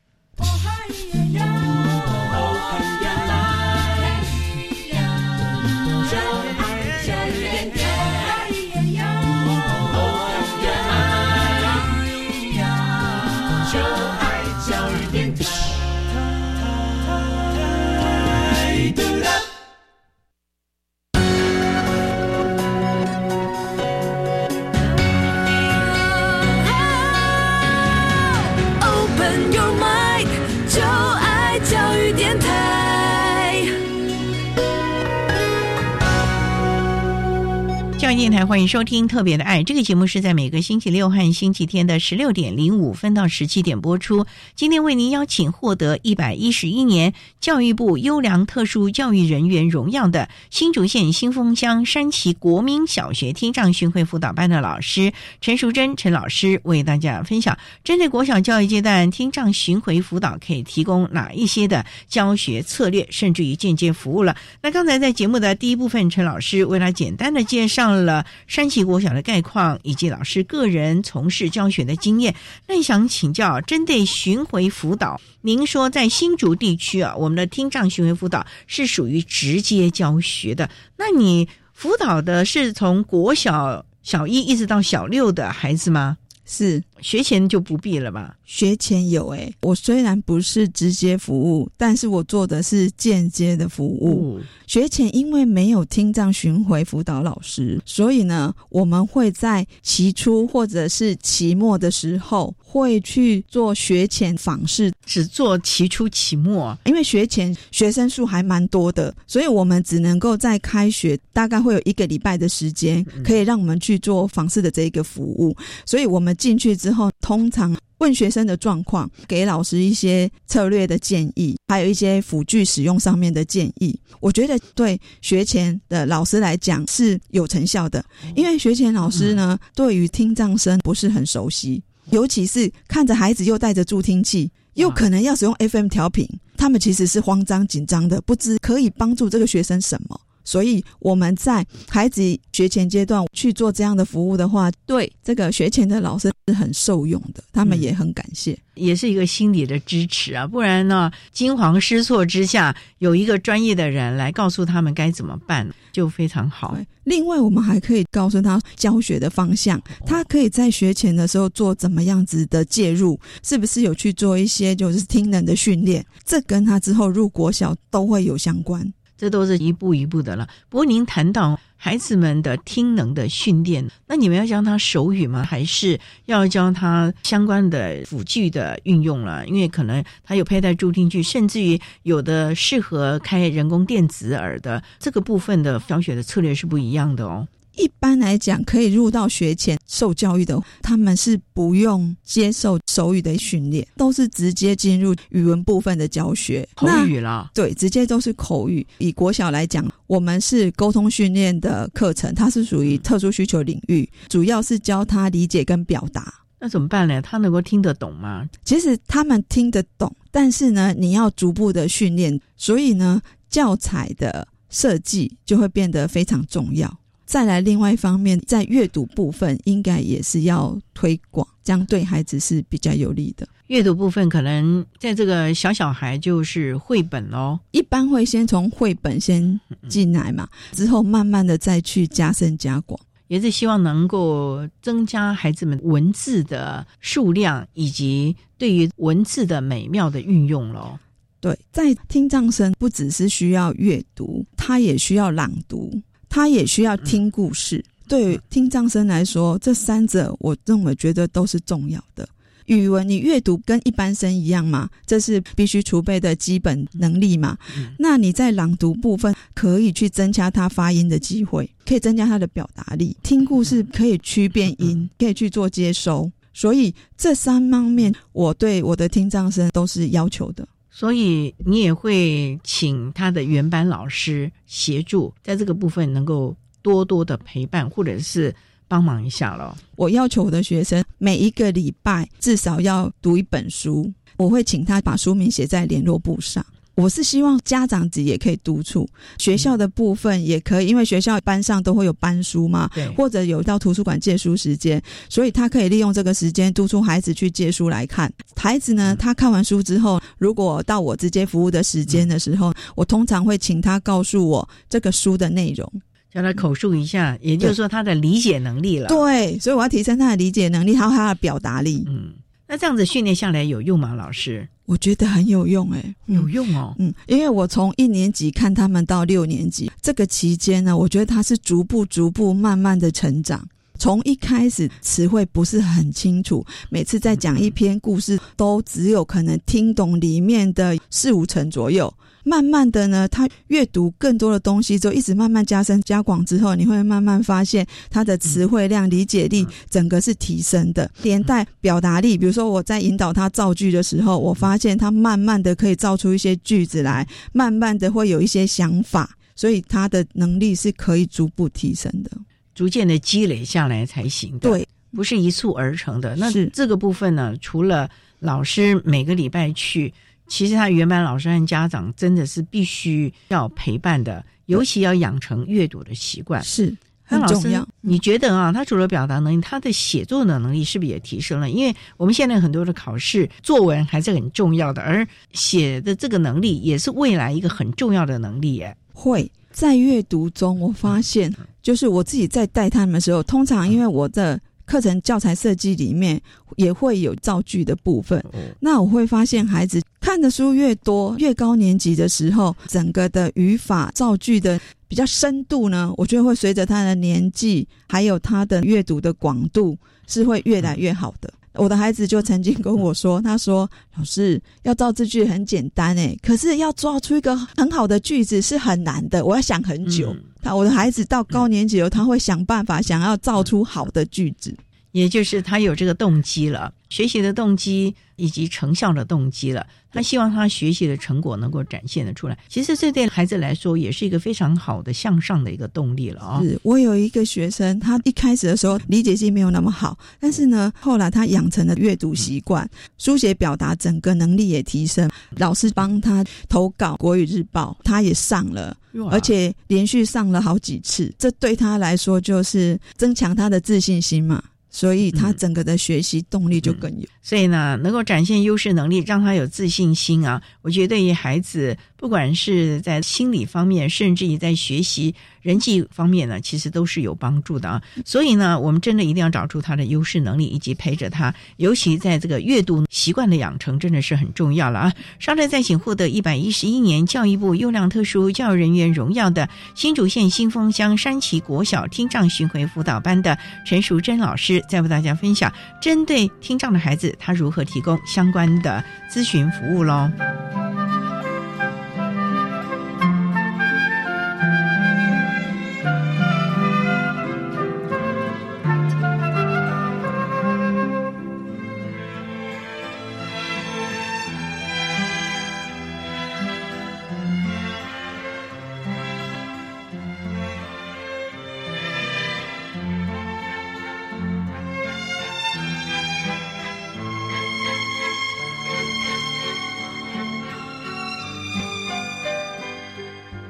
[38.16, 44.24] 电台欢迎收听《特别的爱》这个节目，是在每个星期六和星期天的十六点零五分到十七点播出。
[44.54, 64.36] 今天为您邀请获得一百一十一年教育部优良特殊教育人员荣耀的新竹县新丰乡山崎国民小学听障巡回辅导班的老师陈淑贞陈老师，为大家分享针对国小教育阶段听障巡回辅导可以提供哪一些的教学策略，甚至于间接服务了。
[64.62, 68.03] 那刚才在节目的第一部分，陈老师为他简单的介绍。
[68.04, 72.34] 了山崎国小的概况以及老师个人从事教学的经验，
[72.68, 86.18] 那想请教，针对巡回辅导，您说在新竹地区啊，我们的听障巡回辅导是属于直接教学的，那你辅导的是从国小小一一直到小六的孩子吗？
[86.46, 88.34] 是学前就不必了吧？
[88.46, 94.40] 学前有诶，我虽然不是直接服务，但是我做的是间接的服务。
[94.66, 117.76] 学前因为没有听障巡回辅导老师，所以呢，我们会在期初或者是期末的时候会去做学前访视，只做期初期末，因为学前学生数还蛮多的，所以我们只能够在开学大概会有一个礼拜的时间，可以让我们去做访视的这一个服务，所以我们进去之后，通常。
[117.98, 123.98] 问学生的状况，给老师一些策略的建议，还有一些辅具使用上面的建议。
[124.20, 128.04] 我觉得对学前的老师来讲是有成效的，
[128.34, 136.28] 因为学前老师呢，对于听障生不是很熟悉，尤其是看着孩子又带着助听器，又可能要使用 FM 调频，
[136.58, 140.20] 他们其实是慌张紧张的，不知可以帮助这个学生什么。
[140.44, 150.46] 所以我们在孩子学前阶段去做这样的服务的话，对这个学前的老师是很受用的，他们也很感谢，也是一个心理的支持啊。
[150.46, 156.76] 不然呢，惊慌失措之下，有一个专业的人来告诉他们该怎么办，就非常好。
[157.04, 166.04] 另外，我们还可以告诉他教学的方向，他可以在学前的时候做怎么样子的介入，是不是有去做一些就是听能的训练？
[166.24, 168.90] 这跟他之后入国小都会有相关。
[169.16, 170.48] 这都是一步一步的了。
[170.68, 175.44] 不过您谈到孩子们的听能的训练，那你们要教他手语吗？
[175.44, 179.46] 还是要教他相关的辅具的运用了？
[179.46, 187.46] 因为可能他有佩戴助听器，甚至于有的适合开人工电子耳的这个部分的教学的策略是不一样的哦。
[187.76, 197.50] 一般来讲，可以入到学前受教育的，他们是不用接受手语的训练，都是直接进入语文部分的教学，口语啦。
[197.54, 198.86] 对，直接都是口语。
[198.98, 206.32] 以国小来讲，我们是沟通训练的课程，它是属于特殊需求领域，主要是教他理解跟表达。
[206.60, 207.20] 那怎么办呢？
[207.20, 208.48] 他能够听得懂吗？
[208.64, 216.98] 其实他们听得懂，但是呢，你要逐步的训练，所以呢，教材的设计就会变得非常重要。
[217.26, 223.46] 再来，另外一方面，在阅读部分，应该也是要推广，这样对孩子是比较有利的。
[223.68, 229.58] 阅读部分可能在这个小小孩就是绘本喽，一般会先从绘本先
[229.88, 240.98] 进来嘛，之后慢慢的再去加深加广，也是希望能够增加孩子们文字的数量，以及对于文字的美妙的运用喽。
[241.40, 245.90] 对，在听障生不只是需要阅读，他也需要朗读。
[246.34, 247.84] 他也需要听故事。
[248.08, 252.28] 对听障生来说，这三者我认为觉得都是重要的。
[252.64, 257.56] 语文你阅读跟一般生一样嘛，这是必须储备的基本能力嘛。
[257.96, 263.16] 那你在朗读部分可以去增加他发音的机会，可以增加他的表达力。
[263.22, 266.28] 听故事可以区辨音，可以去做接收。
[266.52, 270.66] 所以这三方面，我对我的听障生都是要求的。
[270.96, 278.54] 所以你也会请他的原班老师协助，在这个部分能够多多的陪伴，或者是
[278.86, 279.76] 帮忙一下咯。
[279.96, 286.64] 我要求我的学生每一个礼拜至少要读一本书，我会请他把书名写在联络簿上。
[286.96, 298.32] 我是希望家长子也可以督促学校的部分也可以，因为学校班上都会有班书嘛，或者有到图书馆借书时间，所以他可以利用这个时间督促孩子去借书来看。
[298.56, 305.92] 孩子呢，他看完书之后，如果到我直接服务的时间的时候，我通常会请他告诉我这个书的内容，
[306.32, 309.08] 叫他口述一下，也就是说他的理解能力了。
[309.08, 312.04] 对，所以我要提升他的理解能力，还有他的表达力。
[312.06, 312.32] 嗯。
[312.66, 314.14] 那这样子训练下来有用吗？
[314.14, 316.94] 老师，我觉得很有用，哎，有用哦。
[316.98, 323.66] 嗯，因为我从一年级看他们到六年级这个期间呢，我觉得他是逐步、逐步、慢慢的成长。
[323.96, 332.12] 从一开始词汇不是很清楚，每次在讲一篇故事，都只有可能听懂里面的四五成左右。
[332.44, 342.36] 慢慢的呢，他阅读更多的东西之后，一直慢慢加深加广之后，你会慢慢发现他的词汇量、理解力整个是提升的，连带表达力。
[342.36, 352.30] 比如说我在引导他造句的时候，我发现他慢慢的可以造出一些句子来，慢慢的会有一些想法，所以他的能力是可以逐步提升的，
[352.74, 354.58] 逐渐的积累下来才行。
[354.58, 356.36] 对，不是一蹴而成的。
[356.36, 358.08] 那这个部分呢，除了
[358.40, 360.12] 老师每个礼拜去。
[360.46, 367.86] 其实他原班老师和家长真的是必须要陪伴的，尤其要养成阅读的习惯，是很重要。
[368.02, 371.70] 你觉得啊，他除了表达能力，他的写作的能力是不是也提升了？
[371.70, 378.74] 因为我们现在很多的考试作文还是很重要的，而写的这个能力也是未来一个很重要的能力。
[378.74, 378.96] 耶。
[379.12, 384.60] 会在阅读中，我发现就是我自己在带他们的时候，通常因为我的。
[384.86, 386.38] 课程教材设计里面
[386.76, 388.44] 也会有造句的部分，
[388.78, 401.52] 那我会发现孩子看的书越多，越高年级的时候，整个的语法造句的比较深度呢，我觉得会随着他的年纪，还有他的阅读的广度，是会越来越好的。
[401.74, 410.34] 我的孩子就曾经跟我说：“他说老师要造字句很简单诶，可是要造出一个很好的句子是很难的，我要想很久。”
[410.64, 414.74] 他我的孩子到高年级后，他会想办法想要造出好的句子，
[415.12, 419.86] 也就是他有这个动机了，学习的动机以及成效的动机了。
[420.10, 426.60] 他希望他学习的成果能够展现的出来，其实这对孩子来说也是一个非常好的向上的一个动力了啊！
[426.60, 435.30] 是我有一个学生，他一开始的时候理解性没有那么好，但是呢，后来他养成了阅读习惯，书写表达整个能力也提升。
[435.56, 438.96] 老师帮他投稿国语日报，他也上了，
[439.30, 444.62] 而且连续上了好几次，这对他来说就是增强他的自信心嘛。
[444.94, 447.26] 所以他整个的学习动力就更有。
[447.42, 451.96] 所以呢，能够展现优势能力，让他有自信心啊，我觉得对于孩子。
[452.24, 458.02] 不管是在心理方面，甚至于在学习人际方面呢，其实都是有帮助的啊。
[458.24, 461.54] 所以呢，我们真的一定要找出他的优势能力，以及陪着他。
[461.76, 465.12] 尤其在这个阅读习惯的养成，真的是很重要了啊！
[465.38, 475.70] 稍后再请获得一百一十一年教育部优良特殊教育人员荣耀的新竹县新丰乡山崎国小听障巡回辅导班的陈淑贞老师，再为大家分享
[476.00, 480.30] 针对听障的孩子，他如何提供相关的咨询服务喽。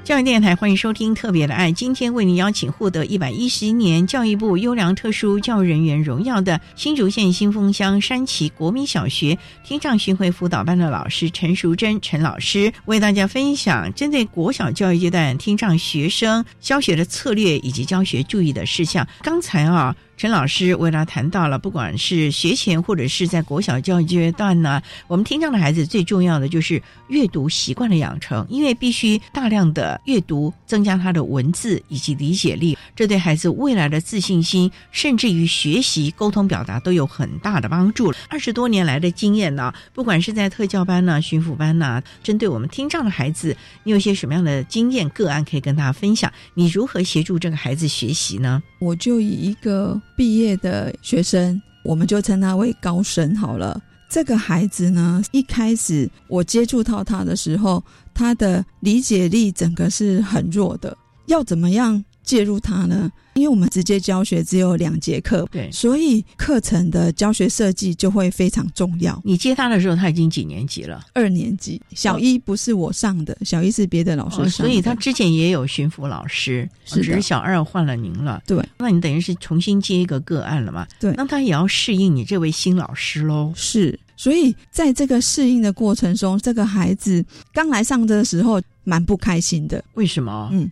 [0.05, 19.09] 教育电台欢迎收听《特别的爱》，今天为您邀请获得一百一十年教育部优良特殊教育人员荣耀的新竹县新丰乡山崎国民小学听障巡回辅导班的老师陈淑贞陈老师，为大家分享针对国小教育阶段听障学生教学的策略以及教学注意的事项。
[19.23, 19.97] 刚才啊。
[20.17, 38.15] 陈老师为他谈到了，不管是学前或者是在国小教育阶段呢，我们听障的孩子最重要的就是阅读习惯的养成，因为必须大量的阅读，增加他的文字以及理解力，这对孩子未来的自信心，甚至于学习、沟通、表达都有很大的帮助。
[38.29, 46.33] 二十多年来的经验呢，不管是在特教班呢、巡抚班呢，针对我们听障的孩子，你有些什么样的经验个案可以跟大家分享？
[46.55, 48.63] 你如何协助这个孩子学习呢？
[48.79, 50.01] 我就以一个。
[50.17, 53.81] 毕业的学生，我们就称他为高升好了。
[54.09, 60.97] 这个孩子呢，一开始我接触到他的时候，他的理解力整个是很弱的。
[61.27, 63.11] 要怎么样介入他呢？
[63.35, 69.21] 因为我们直接教学只有两节课，对，所以课程的教学设计就会非常重要。
[69.25, 71.05] 你接他的时候，他已经几年级了？
[71.13, 78.41] 二年级，小一不是我上的，小一是别的老师上，所以他之前也有巡抚老师，只是小二换了您了。
[78.47, 80.87] 对，那你等于是重新接一个个案了嘛？
[81.01, 83.53] 对，那他也要适应你这位新老师喽。
[83.57, 89.83] 是，所以在这个适应的过程中，这个孩子刚来上的时候蛮不开心的。
[89.95, 90.49] 为什么？
[90.53, 90.71] 嗯，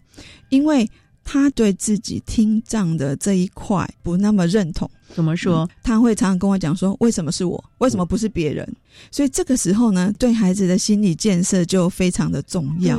[0.49, 0.89] 因为。
[1.25, 5.69] 他对自己听障的这一块不那么认同，怎么说？
[5.83, 7.63] 他会常常跟我讲说：“为什么是我？
[7.79, 8.69] 为什么不是别人？”
[9.11, 12.99] 所以这个时候呢，对孩子的心理建设就非常的重要。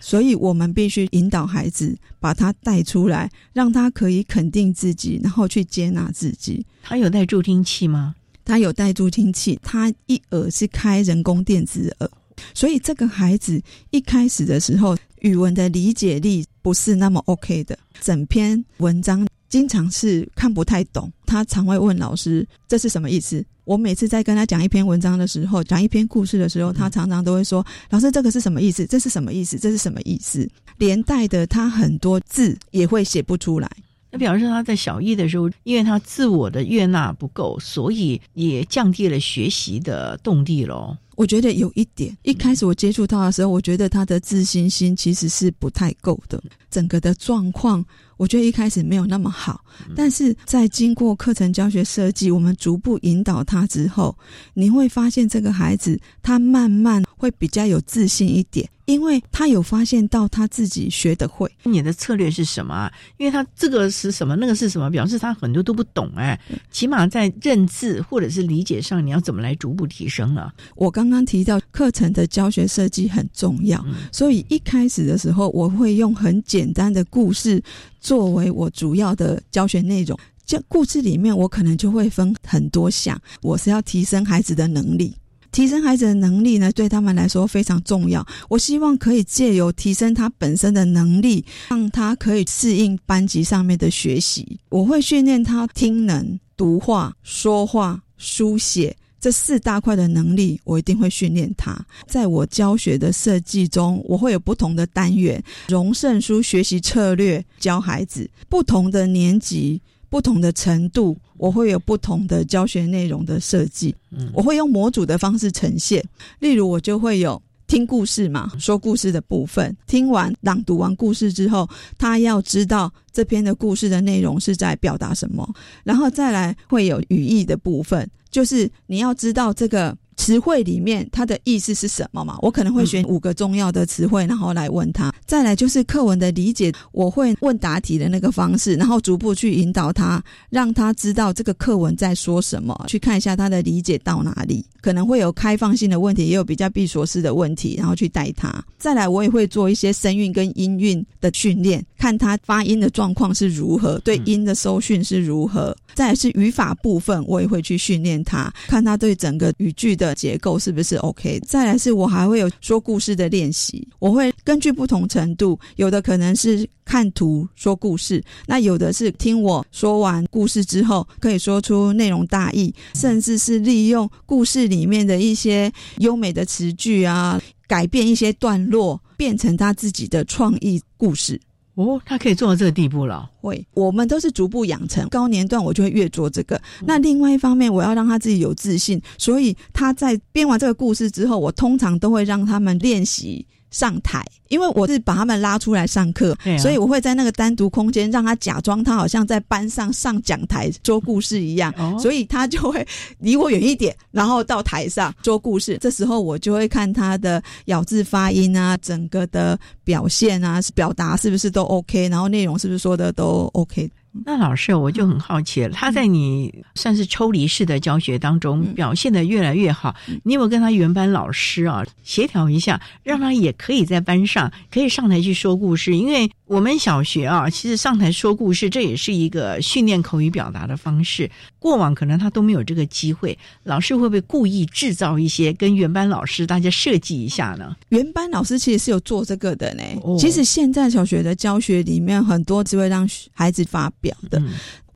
[0.00, 6.64] 所以我们必须引导孩子，把他带出来，让他可以肯定自己，然后去接纳自己。
[6.82, 8.14] 他有带助听器吗？
[8.44, 12.10] 他有带助听器，他一耳是开人工电子耳。
[12.54, 21.10] 所以这个孩子一开始的时候，语文的理解力不是那么 OK 的，整篇文章经常是看不太懂。
[21.26, 28.84] 他常会问老师：“这是什么意思？”我每次在跟他讲一篇文章的时候，讲一篇故事的时候，他常常都会说：“老师，这个是什么意思？
[28.86, 29.58] 这是什么意思？
[29.58, 30.48] 这是什么意思？”
[30.78, 33.70] 连带的，他很多字也会写不出来。
[34.10, 40.96] 那表示他在小一的时候，因为他自我的悦纳不够，所以也降低了学习的动力喽。
[41.16, 47.84] 我觉得有一点，一开始我接触他的时候，我觉得他的自信心其实是不太够的，整个的状况，
[48.20, 49.64] 我觉得一开始没有那么好。
[49.96, 54.14] 但是在经过课程教学设计，我们逐步引导他之后，
[54.52, 58.68] 你会发现这个孩子他慢慢会比较有自信一点。
[58.86, 62.92] 因为他有发现到他自己学得会，你的策略是什么啊？
[63.18, 66.38] 因为他这个是什么，那个是什么，表示他很多都不懂哎。
[66.72, 70.50] 起码在认字或者是理解上，你要怎么来逐步提升呢？
[70.74, 77.62] 我刚刚提到课程的教学设计很重要，所以一开始的时候，我会用很简单的故事
[78.00, 80.18] 作为我主要的教学内容。
[80.44, 85.14] 这故事里面，我可能就会分很多项，我是要提升孩子的能力。
[85.52, 88.24] 提升孩子的能力呢，对他们来说非常重要。
[88.48, 94.58] 我希望可以借由提升他本身的能力，让他可以适应班级上面的学习。
[94.68, 101.78] 我会训练他听能、读话、说话、书写这四大块的能力，我一定会训练他。
[102.06, 109.80] 在我教学的设计中，我会有不同的单元，荣胜书学习策略教孩子不同的年级。
[110.08, 113.94] 不同的程度，我会有不同的教学内容的设计。
[114.32, 116.04] 我会用模组的方式呈现，
[116.40, 119.76] 例如我就会有听故事嘛，说故事的部分。
[119.86, 125.48] 听完朗读完故事之后，他要知道这篇的故事的内容是在表达什么，
[125.84, 129.96] 然后再来会有语义的部分，就是你要知道这个。
[130.16, 132.36] 词汇里面它的意思是什么嘛？
[132.42, 135.10] 我可能会选五个重要的词汇，然后来问他。
[135.24, 144.62] 再来就是课文的理解，我会问答题的那个方式，然后逐步去引导他，让他知道这个课文在说什么，去看一下他的理解到哪里。
[144.80, 148.64] 可能会有开放性的问题，也有比较闭锁式的问题，然后去带他。
[148.78, 155.76] 再来，我也会做一些声韵跟音韵的训练，看他发音的状况是如何，对音的收讯是如何。
[155.94, 161.38] 再来是语法部分，我也会去训练他，看他对整个语句的结构是不是 OK。
[161.46, 174.69] 再来是我还会有说故事的练习，我会根据不同程度，有的可能是看图说故事，那有的是听我说完故事之后，可以说出内容大意，甚至是利用故事。
[174.70, 181.38] 里面的一些优美的词句啊，改变一些段落，变成他自己的创意故事
[181.74, 182.00] 哦。
[182.06, 183.28] 他可以做到这个地步了。
[183.40, 185.06] 会，我们都是逐步养成。
[185.08, 186.60] 高年段我就会越做这个。
[186.86, 202.86] 那另外一方面，我要让他自己有自信，所以他在编完这个故事之后，我通常都会让他们练习上台，因为我是把他们拉出来上课，啊所以我会在那个单独空间让他假装他好像在班上上讲台说故事一样，哦所以他就会
[203.18, 205.78] 离我远一点，然后到台上说故事。
[205.80, 213.90] 这时候我就会看他的咬字发音啊，整个的表现啊，表达是不是都 OK，然后内容是不是说的都 OK。
[214.24, 219.94] 那老师，我就很好奇了，他在你算是抽离式的教学当中表现的越来越好，
[220.24, 225.96] 你有没有跟他原班老师啊协调一下，让他也可以在班上可以上台去说故事？
[225.96, 231.30] 因为我们小学啊，其实上台说故事这也是一个训练口语表达的方式，
[231.60, 237.76] 过往可能他都没有这个机会，老师会不会故意制造一些跟原班老师大家设计一下呢？
[237.90, 239.82] 原班老师其实是有做这个的呢。
[240.18, 244.40] 其实现在小学的教学里面，很多只会让孩子发表的。
[244.40, 244.48] 嗯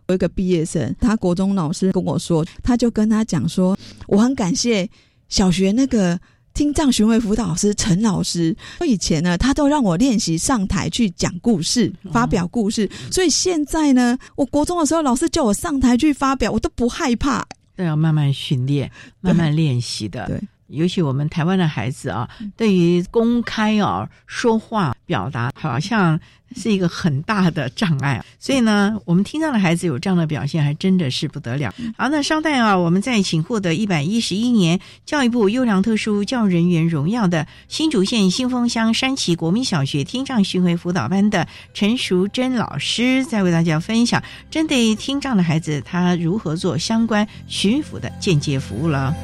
[0.09, 3.79] 有一个毕业生，他国中老师跟我说，他就跟他讲说，
[4.09, 4.91] 我很感谢
[5.29, 6.19] 小学那个。
[6.55, 17.45] 听障巡回辅导老师陈老师，以前呢，他都让我练习上台去讲故事、发表故事，所以现在呢，我国中的时候，老师叫我上台去发表，我都不害怕。
[17.77, 18.89] 都要慢慢训练、
[19.21, 20.27] 慢慢练习的。
[20.27, 20.41] 对，
[20.75, 26.19] 尤其我们台湾的孩子啊，对于公开啊说话表达，好像
[26.57, 28.25] 是一个很大的障碍。
[28.39, 31.73] 所以呢，我们听到的孩子有这样的表现，还真的是不得了。
[31.97, 49.15] 好，那稍待啊，我们再请获得一百一十一年教育部优良特殊教育人员荣耀的新竹县新丰乡山崎国民小学听障巡回辅导班的陈淑珍老师，再为大家分享针对听障的孩子，他如何做相关巡抚的间接服务了。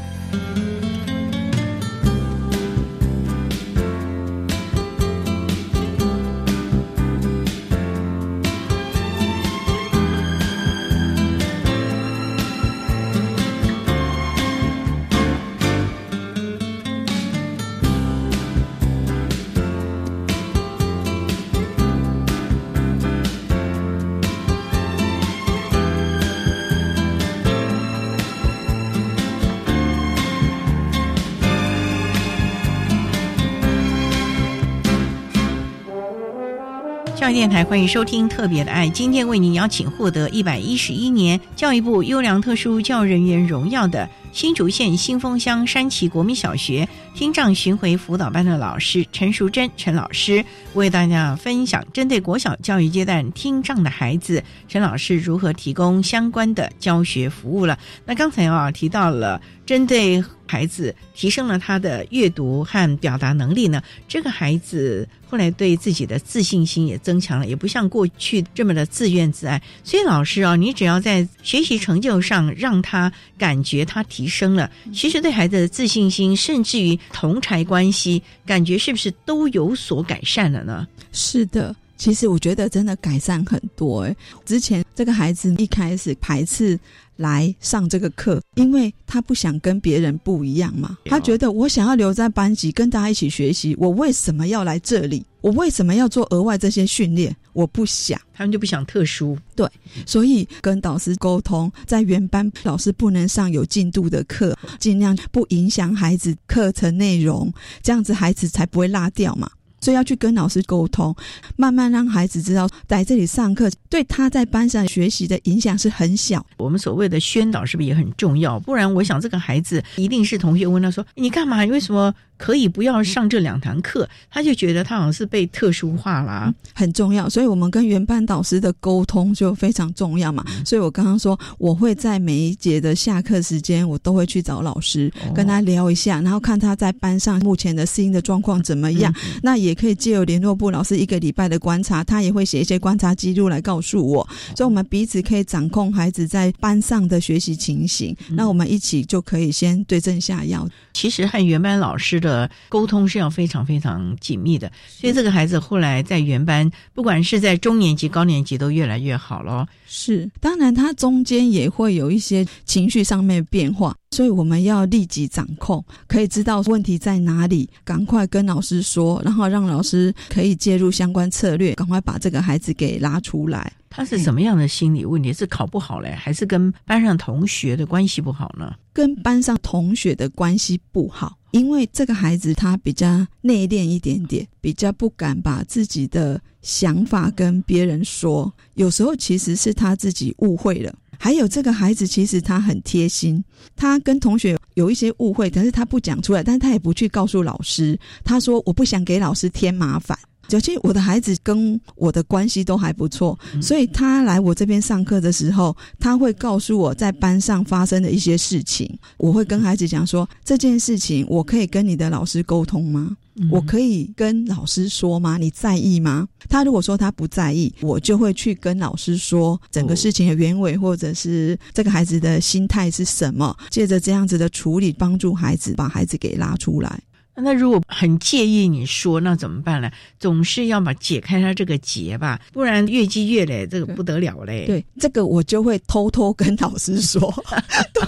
[37.40, 57.78] 电台欢迎收听《特别的爱》，今天为您邀请获得一百一十一年教育部优良特殊教育人员荣耀的新竹县新丰乡山崎国民小学听障巡回辅导班的老师陈淑贞陈老师，为大家分享针对国小教育阶段听障的孩子，陈老师如何提供相关的教学服务了。
[58.04, 69.62] 那刚才啊提到了针对孩子提升了他的阅读和表达能力呢，这个孩子后来对自己的自信心也增强了，也不像过去这么的自怨自艾。
[69.84, 80.84] 所以老师啊，你只要在学习成就上让他感觉他提升了，其实对孩子的自信心，甚至于同才关系，感觉是不是都有所改善了呢？
[81.12, 81.76] 是的。
[81.96, 84.16] 其实我觉得真的改善很多诶。
[84.46, 86.80] 之前这个孩子一开始排斥
[87.20, 90.96] 来上这个课，因为他不想跟别人不一样嘛。
[91.04, 95.24] 他觉得我想要留在班级跟大家一起学习，我为什么要来这里？
[95.42, 97.34] 我为什么要做额外这些训练？
[97.52, 99.36] 我不想，他们就不想特殊。
[99.54, 99.66] 对，
[100.06, 107.52] 所以跟导师沟通，在原班老师不能上有进度的课，尽量不影响孩子课程内容，
[107.82, 109.50] 这样子孩子才不会落掉嘛。
[109.80, 111.14] 所以要去跟老师沟通，
[111.56, 116.44] 慢慢让孩子知道在这里上课对他在班上学习的影响是很小。
[116.58, 118.60] 我们所谓的宣导是不是也很重要？
[118.60, 121.62] 不然，我想这个孩子一定是同学问他说：“你干嘛？
[121.62, 127.28] 你为什么可以不要上这两堂课？”他就觉得他好像是被特殊化啦，很重要。
[127.28, 130.42] 所以我们跟原班导师的沟通就非常重要嘛。
[130.64, 139.14] 所以我刚刚说，我会在每一节的下课时间，我都会去找老师跟他聊一下，然后看他在班上目前的适应的状况怎么样。
[139.42, 144.26] 那也可以借由联络部老师一个礼拜的观察，他也会写一些观察记录来告诉我，
[144.56, 148.16] 所以我们彼此可以掌控孩子在班上的学习情形。
[148.30, 150.66] 那我们一起就可以先对症下药。
[150.92, 152.29] 其实和原班老师的
[152.68, 159.66] 沟通是要非常非常紧密的，所以这个孩子后来在原班，不管是在中年级、高年级，都越来越好了。
[159.86, 173.72] 是，当然他中间也会有一些情绪上面变化，所以我们要立即掌控，可以知道问题在哪里，赶快跟老师说，然后让老师可以介入相关策略，赶快把这个孩子给拉出来。
[173.92, 175.32] 他是什么样的心理问题？
[175.32, 178.72] 是考不好嘞，还是跟班上同学的关系不好呢？
[178.92, 190.94] 跟班上同学的关系不好，因为这个孩子他比较内敛一点点，比较不敢把自己的想法跟别人说，有时候其实是他自己误会了。
[191.18, 193.44] 还有这个孩子其实他很贴心，
[193.76, 197.98] 他跟同学有一些误会，但是他不讲出来，但是他也不去告诉老师。
[198.24, 200.18] 他说：“我不想给老师添麻烦。”
[200.58, 208.98] 其实我的孩子跟我的关系都还不错，所以他来我这边上课的时候，他会告诉我在班上发生的一些事情。
[209.18, 213.16] 我会跟孩子讲说：“这件事情我可以跟你的老师沟通吗？
[213.50, 215.38] 我可以跟老师说吗？
[215.38, 227.00] 你在意吗？”他如果说他不在意，我就会去跟老师说整个事情的原委，或者是这个孩子的心态是什么，借着这样子的处理，帮助孩子把孩子给拉出来。
[227.42, 229.90] 那如果很介意你说，那怎么办呢？
[230.18, 234.66] 总是要把解开他这个结吧，不然越积越累，这个不得了嘞。
[234.66, 237.32] 对，这个我就会偷偷跟老师说，
[237.94, 238.02] 对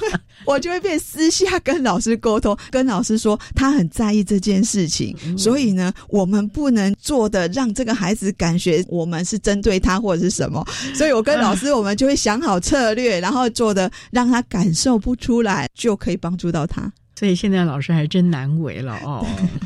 [0.45, 16.93] 我就会变私下跟老师沟通，跟老师说他很在意这件事情，所以呢，我们不能做的让这个孩子感觉我们是针对他或者是什么，所以我跟老师我们就会想好策略，然后做的让他感受不出来，就可以帮助到他。
[17.23, 19.25] 所以现在老师还真难为了哦。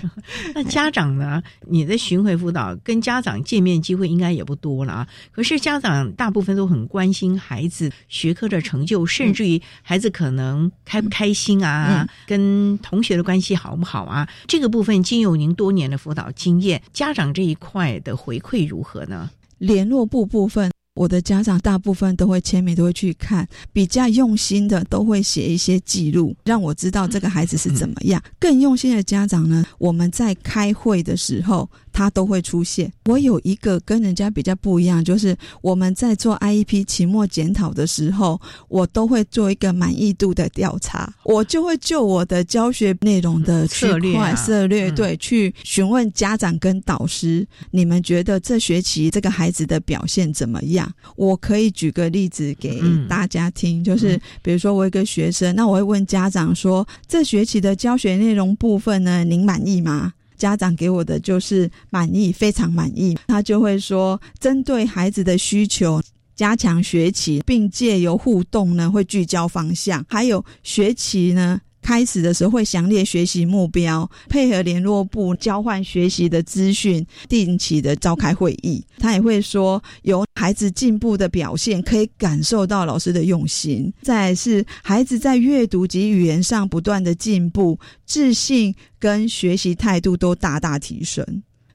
[0.54, 1.42] 那家长呢？
[1.66, 5.08] 你的巡回辅导跟家长见面机会应该也不多了啊。
[5.32, 14.28] 可是家长大部分都很关心孩子学科的成就，甚至于孩子可能开不开心啊，跟同学的关系好不好啊？
[14.46, 19.30] 这个部分经由您多年的辅导经验，家长这一块的回馈如何呢？
[19.56, 20.75] 联络部部分。
[20.96, 28.20] 我的家长大部分都会签名，都会去看，比较用心的都会写一些记录，让我知道这个孩子是怎么样。
[28.40, 31.70] 更用心的家长呢，我们在开会的时候。
[31.96, 32.92] 他都会出现。
[33.06, 38.38] 我有一个跟人家比较不一样，就是我们在做 IEP 期末检讨的时候，
[38.68, 41.10] 我都会做一个满意度的调查。
[41.24, 50.92] 我就会就我的教学内容的策略策略对去询问家长跟导师，你们觉得这学期这个孩子的表现怎么样？
[51.16, 60.12] 我可以举个例子给大家听，就是比如说我一个学生，那我会问家长说，这学期的教学内容部分呢，您满意吗？
[60.36, 63.16] 家长给我的就是满意，非常满意。
[63.26, 66.02] 他就会说，针对孩子的需求，
[66.34, 70.04] 加强学习，并借由互动呢，会聚焦方向。
[70.08, 71.60] 还有学习呢。
[71.86, 78.84] 开始的时候会详列学习目标，配合联络部交换学习的资讯，定期的召开会议。
[78.98, 83.92] 他也会说，由孩子进步的表现，可以感受到老师的用心。
[84.02, 91.24] 再是孩子在阅读及语言上不断的进步，自信跟学习态度都大大提升。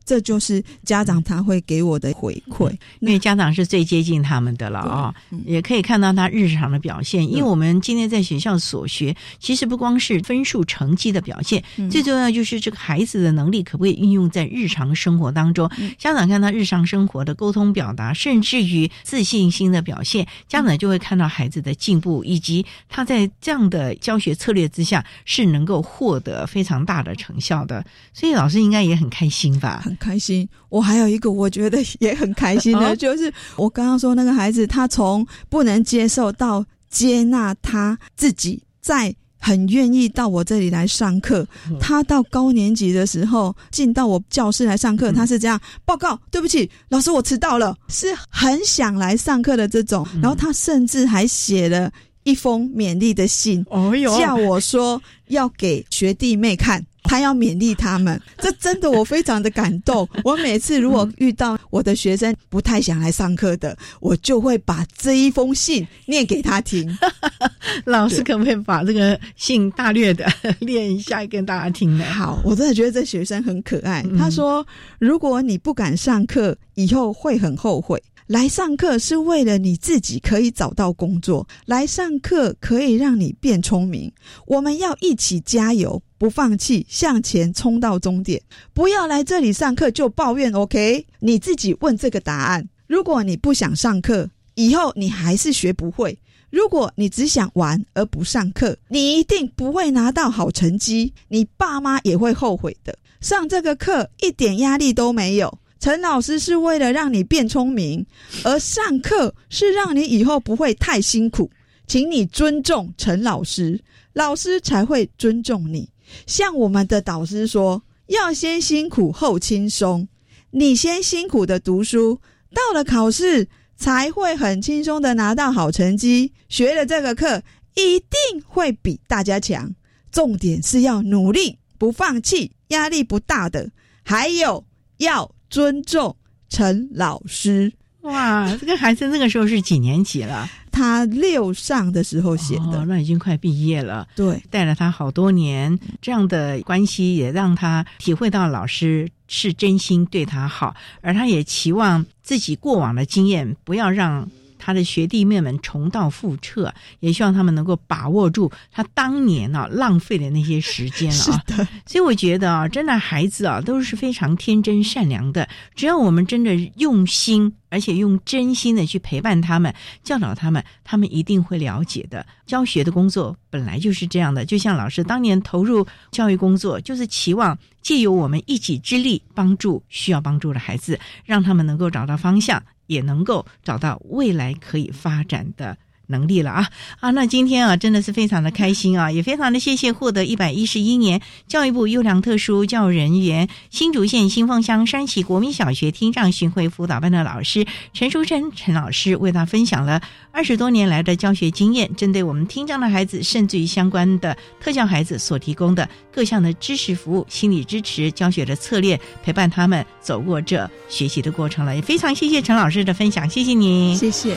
[0.04, 5.14] 这就是家长他会给我的回馈，因为家长是最接近他们的了啊，
[5.46, 7.24] 也可以看到他日常的表现。
[7.30, 15.70] 因为我们今天在学校所学，其实不光是分数成绩的表现，最重要就是这个孩子的能力可不可以运用在日常生活当中。
[15.98, 27.86] 家长看他日常生活的沟通表达，甚至于自信心的表现，家长就会看到孩子的进步，以及他在这样的教学策略之下是能够获得非常大的成效的。
[28.14, 29.84] 所以老师应该也很开心吧？
[29.98, 41.48] 开心，我还有一个我觉得也很开心的，就是我刚刚说那个孩子，他从不能接受到接纳他自己，在很愿意到我这里来上课。
[41.80, 47.76] 他到高年级的时候进到我教室来上课，他是这样报告：对不起，老师，我迟到了。
[47.88, 50.08] 是很想来上课的这种。
[50.22, 51.92] 然后他甚至还写了
[52.24, 56.86] 一封勉励的信，哦叫我说要给学弟妹看。
[57.12, 60.08] 他要勉励他们，这真的我非常的感动。
[60.24, 66.90] 我每次如果遇到我的学生不太想来上课的，我就会把这一封信念给他听。
[67.84, 70.26] 老师可不可以把这个信大略的
[70.62, 72.06] 念 一下跟大家听呢？
[72.06, 74.02] 好，我真的觉得这学生很可爱。
[74.18, 74.66] 他说
[74.98, 84.10] ：“如果你不敢上课，以后会很后悔。”来上课是为了你自己可以找到工作，来上课可以让你变聪明。
[84.48, 88.40] 我们要一起加油，不放弃，向前冲到终点。
[88.76, 91.08] 不要来这里上课就抱怨，OK？
[91.18, 92.70] 你自己问这个答案。
[92.86, 96.20] 如果你不想上课，以后你还是学不会。
[96.52, 102.96] 如果你只想玩而不上课，你一定不会拿到好成绩，你爸妈也会后悔的。
[103.20, 105.58] 上这个课一点压力都没有。
[105.80, 108.06] 陈老师是为了让你变聪明，
[108.44, 111.50] 而上课是让你以后不会太辛苦，
[111.88, 113.82] 请你尊重陈老师，
[114.14, 115.90] 老师才会尊重你。
[116.26, 120.08] 像我们的导师说，要先辛苦后轻松，
[120.52, 122.20] 你先辛苦的读书，
[122.54, 126.34] 到了考试才会很轻松的拿到好成绩。
[126.50, 127.44] 学了这个课，
[127.76, 129.74] 一定会比大家强。
[130.12, 133.72] 重点是要努力，不放弃，压力不大的，
[134.04, 134.66] 还有
[134.98, 135.34] 要。
[135.52, 136.16] 尊重
[136.48, 140.50] 陈老师，哇，这个孩子那个时候是几年级了？
[140.72, 144.08] 他六上的时候写的，那已经快毕业了。
[144.16, 154.28] 对，带了他好多年，这样的关系也让他体会到老师是真心对他好，而他也期望自己过往的经验不要让。
[154.64, 161.44] 他的学弟妹们重蹈覆辙，也希望他们能够把握住他当年啊浪费的那些时间了啊。
[161.88, 172.24] 所以我觉得啊，真的孩子啊都是非常天真善良的，只要我们真的用心，而且用真心的去陪伴他们、教导他们，他们一定会了解的。
[172.46, 182.62] 教学的工作本来就是这样的，就像老师当年投入教育工作，就是期望借由我们一己之力，帮助需要帮助的孩子，让他们能够找到方向。
[182.92, 185.78] 也能够找到未来可以发展的。
[186.12, 187.10] 能力了啊啊！
[187.10, 200.02] 那今天啊，真的是非常的开心啊，也非常的谢谢获得一百一十一年教育部优良特殊教育人员新竹县新丰乡山崎国民小学听障巡回辅导班的老师陈淑珍陈老师，为他分享了
[200.32, 211.76] 二十多年来的教学经验，针对我们听障的孩子，甚至于相关的特教孩子所提供的各项的知识服务、心理支持、教学的策略，陪伴他们走过这学习的过程了。
[211.76, 214.36] 也非常谢谢陈老师的分享，谢谢你，谢谢。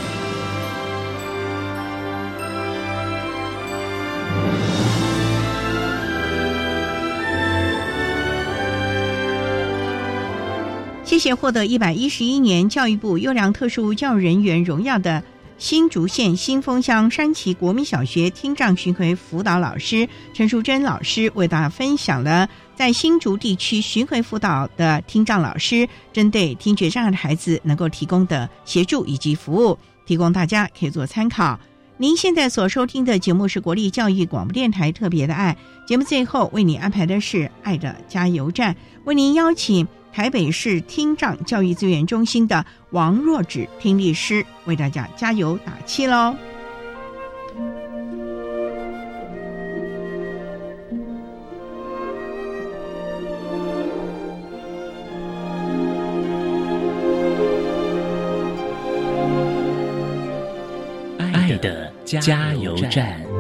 [11.14, 15.22] 谢谢获得一百一十一年教育部优良特殊教育人员荣耀的
[15.58, 31.56] 新竹县新丰乡山崎国民小学听障巡回辅导老师陈淑贞老师，为大家分享了在新竹地区巡回辅导的听障老师针对听觉障碍的孩子能够提供的协助以及服务，提供大家可以做参考。
[31.96, 35.56] 您现在所收听的节目是国立教育广播电台特别的爱
[35.86, 39.86] 节目，最后为你安排的是爱的加油站，为您邀请。
[40.14, 46.36] 台北市听障教育资源中心的王若芷听力师为大家加油打气喽！
[61.18, 63.33] 爱的加油站。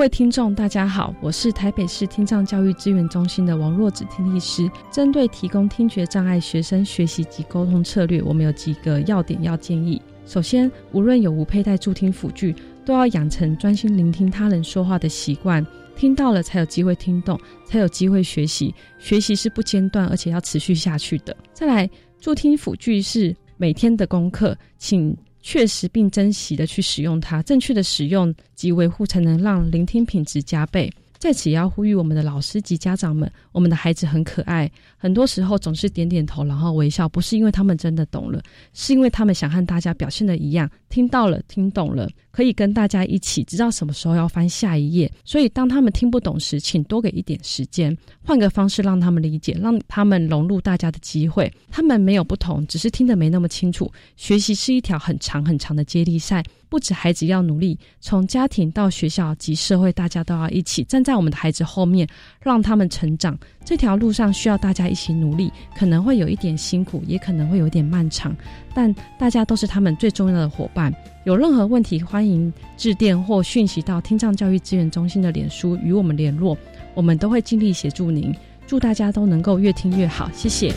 [0.00, 4.66] 各位听众，大家好，我是台北市听障教育资源中心的王若子听力师。
[4.90, 10.00] 针对提供听觉障碍学生学习及沟通策略，我们有几个要点要建议。
[10.24, 15.64] 首先，无论有无佩戴助听辅具，都要养成专心聆听他人说话的习惯。
[15.94, 18.74] 听到了，才有机会听懂，才有机会学习。
[18.98, 21.36] 学习是不间断，而且要持续下去的。
[21.52, 25.14] 再来，助听辅具是每天的功课，请。
[25.42, 30.92] 确实并珍惜的去使用它，正确的使用及维护，才能让聆听品质加倍。
[31.18, 38.40] 在此也要呼吁我们的老师及家长们，我们的孩子很可爱，很多时候总是点点头，然后微笑，不是因为他们真的懂了，
[38.72, 42.08] 是因为他们想和大家表现的一样，听到了，听懂了。
[42.32, 51.52] 可以跟大家一起知道什么时候要翻下一页，所以当他们听不懂时，请多给一点时间，换个方式让他们理解，让他们融入大家的机会。
[51.72, 53.90] 他们没有不同，只是听得没那么清楚。
[54.16, 62.06] 学习是一条很长很长的接力赛，不止孩子要努力，从家庭到学校及社会，大家都要一起站在我们的孩子后面，
[62.40, 63.36] 让他们成长。
[63.64, 68.34] 这条路上需要大家一起努力，可能会有一点辛苦，也可能会有点漫长，
[68.74, 70.92] 但大家都是他们最重要的伙伴。
[71.24, 76.56] 有任何问题，欢迎致电或讯息到听障教育资源中心的脸书与我们联络，
[76.94, 78.34] 我们都会尽力协助您。
[78.66, 80.72] 祝大家都能够越听越好，谢谢。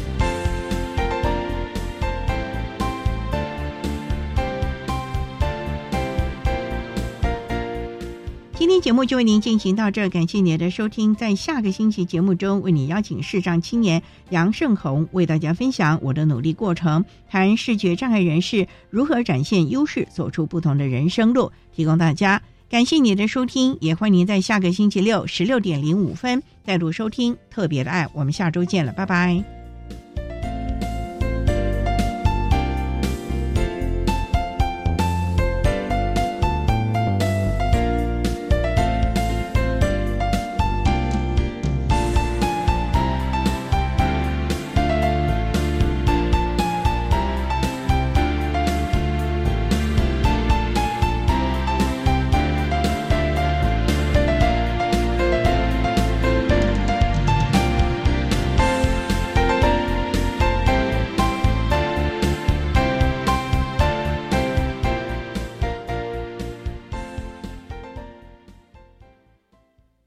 [8.63, 11.13] 今天节目就为您进行到这儿，感谢您的收听。
[11.13, 22.41] 在下个星期节目中，为你邀请视障青年杨胜红为大家分享我的努力过程，谈视觉障碍人士如何展现优势，走出不同的人生路，提供大家。
[22.69, 28.07] 感谢你的收听，也欢迎您在下个星期六十六点零五分再度收听特别的爱。
[28.13, 29.62] 我们下周见了，拜拜。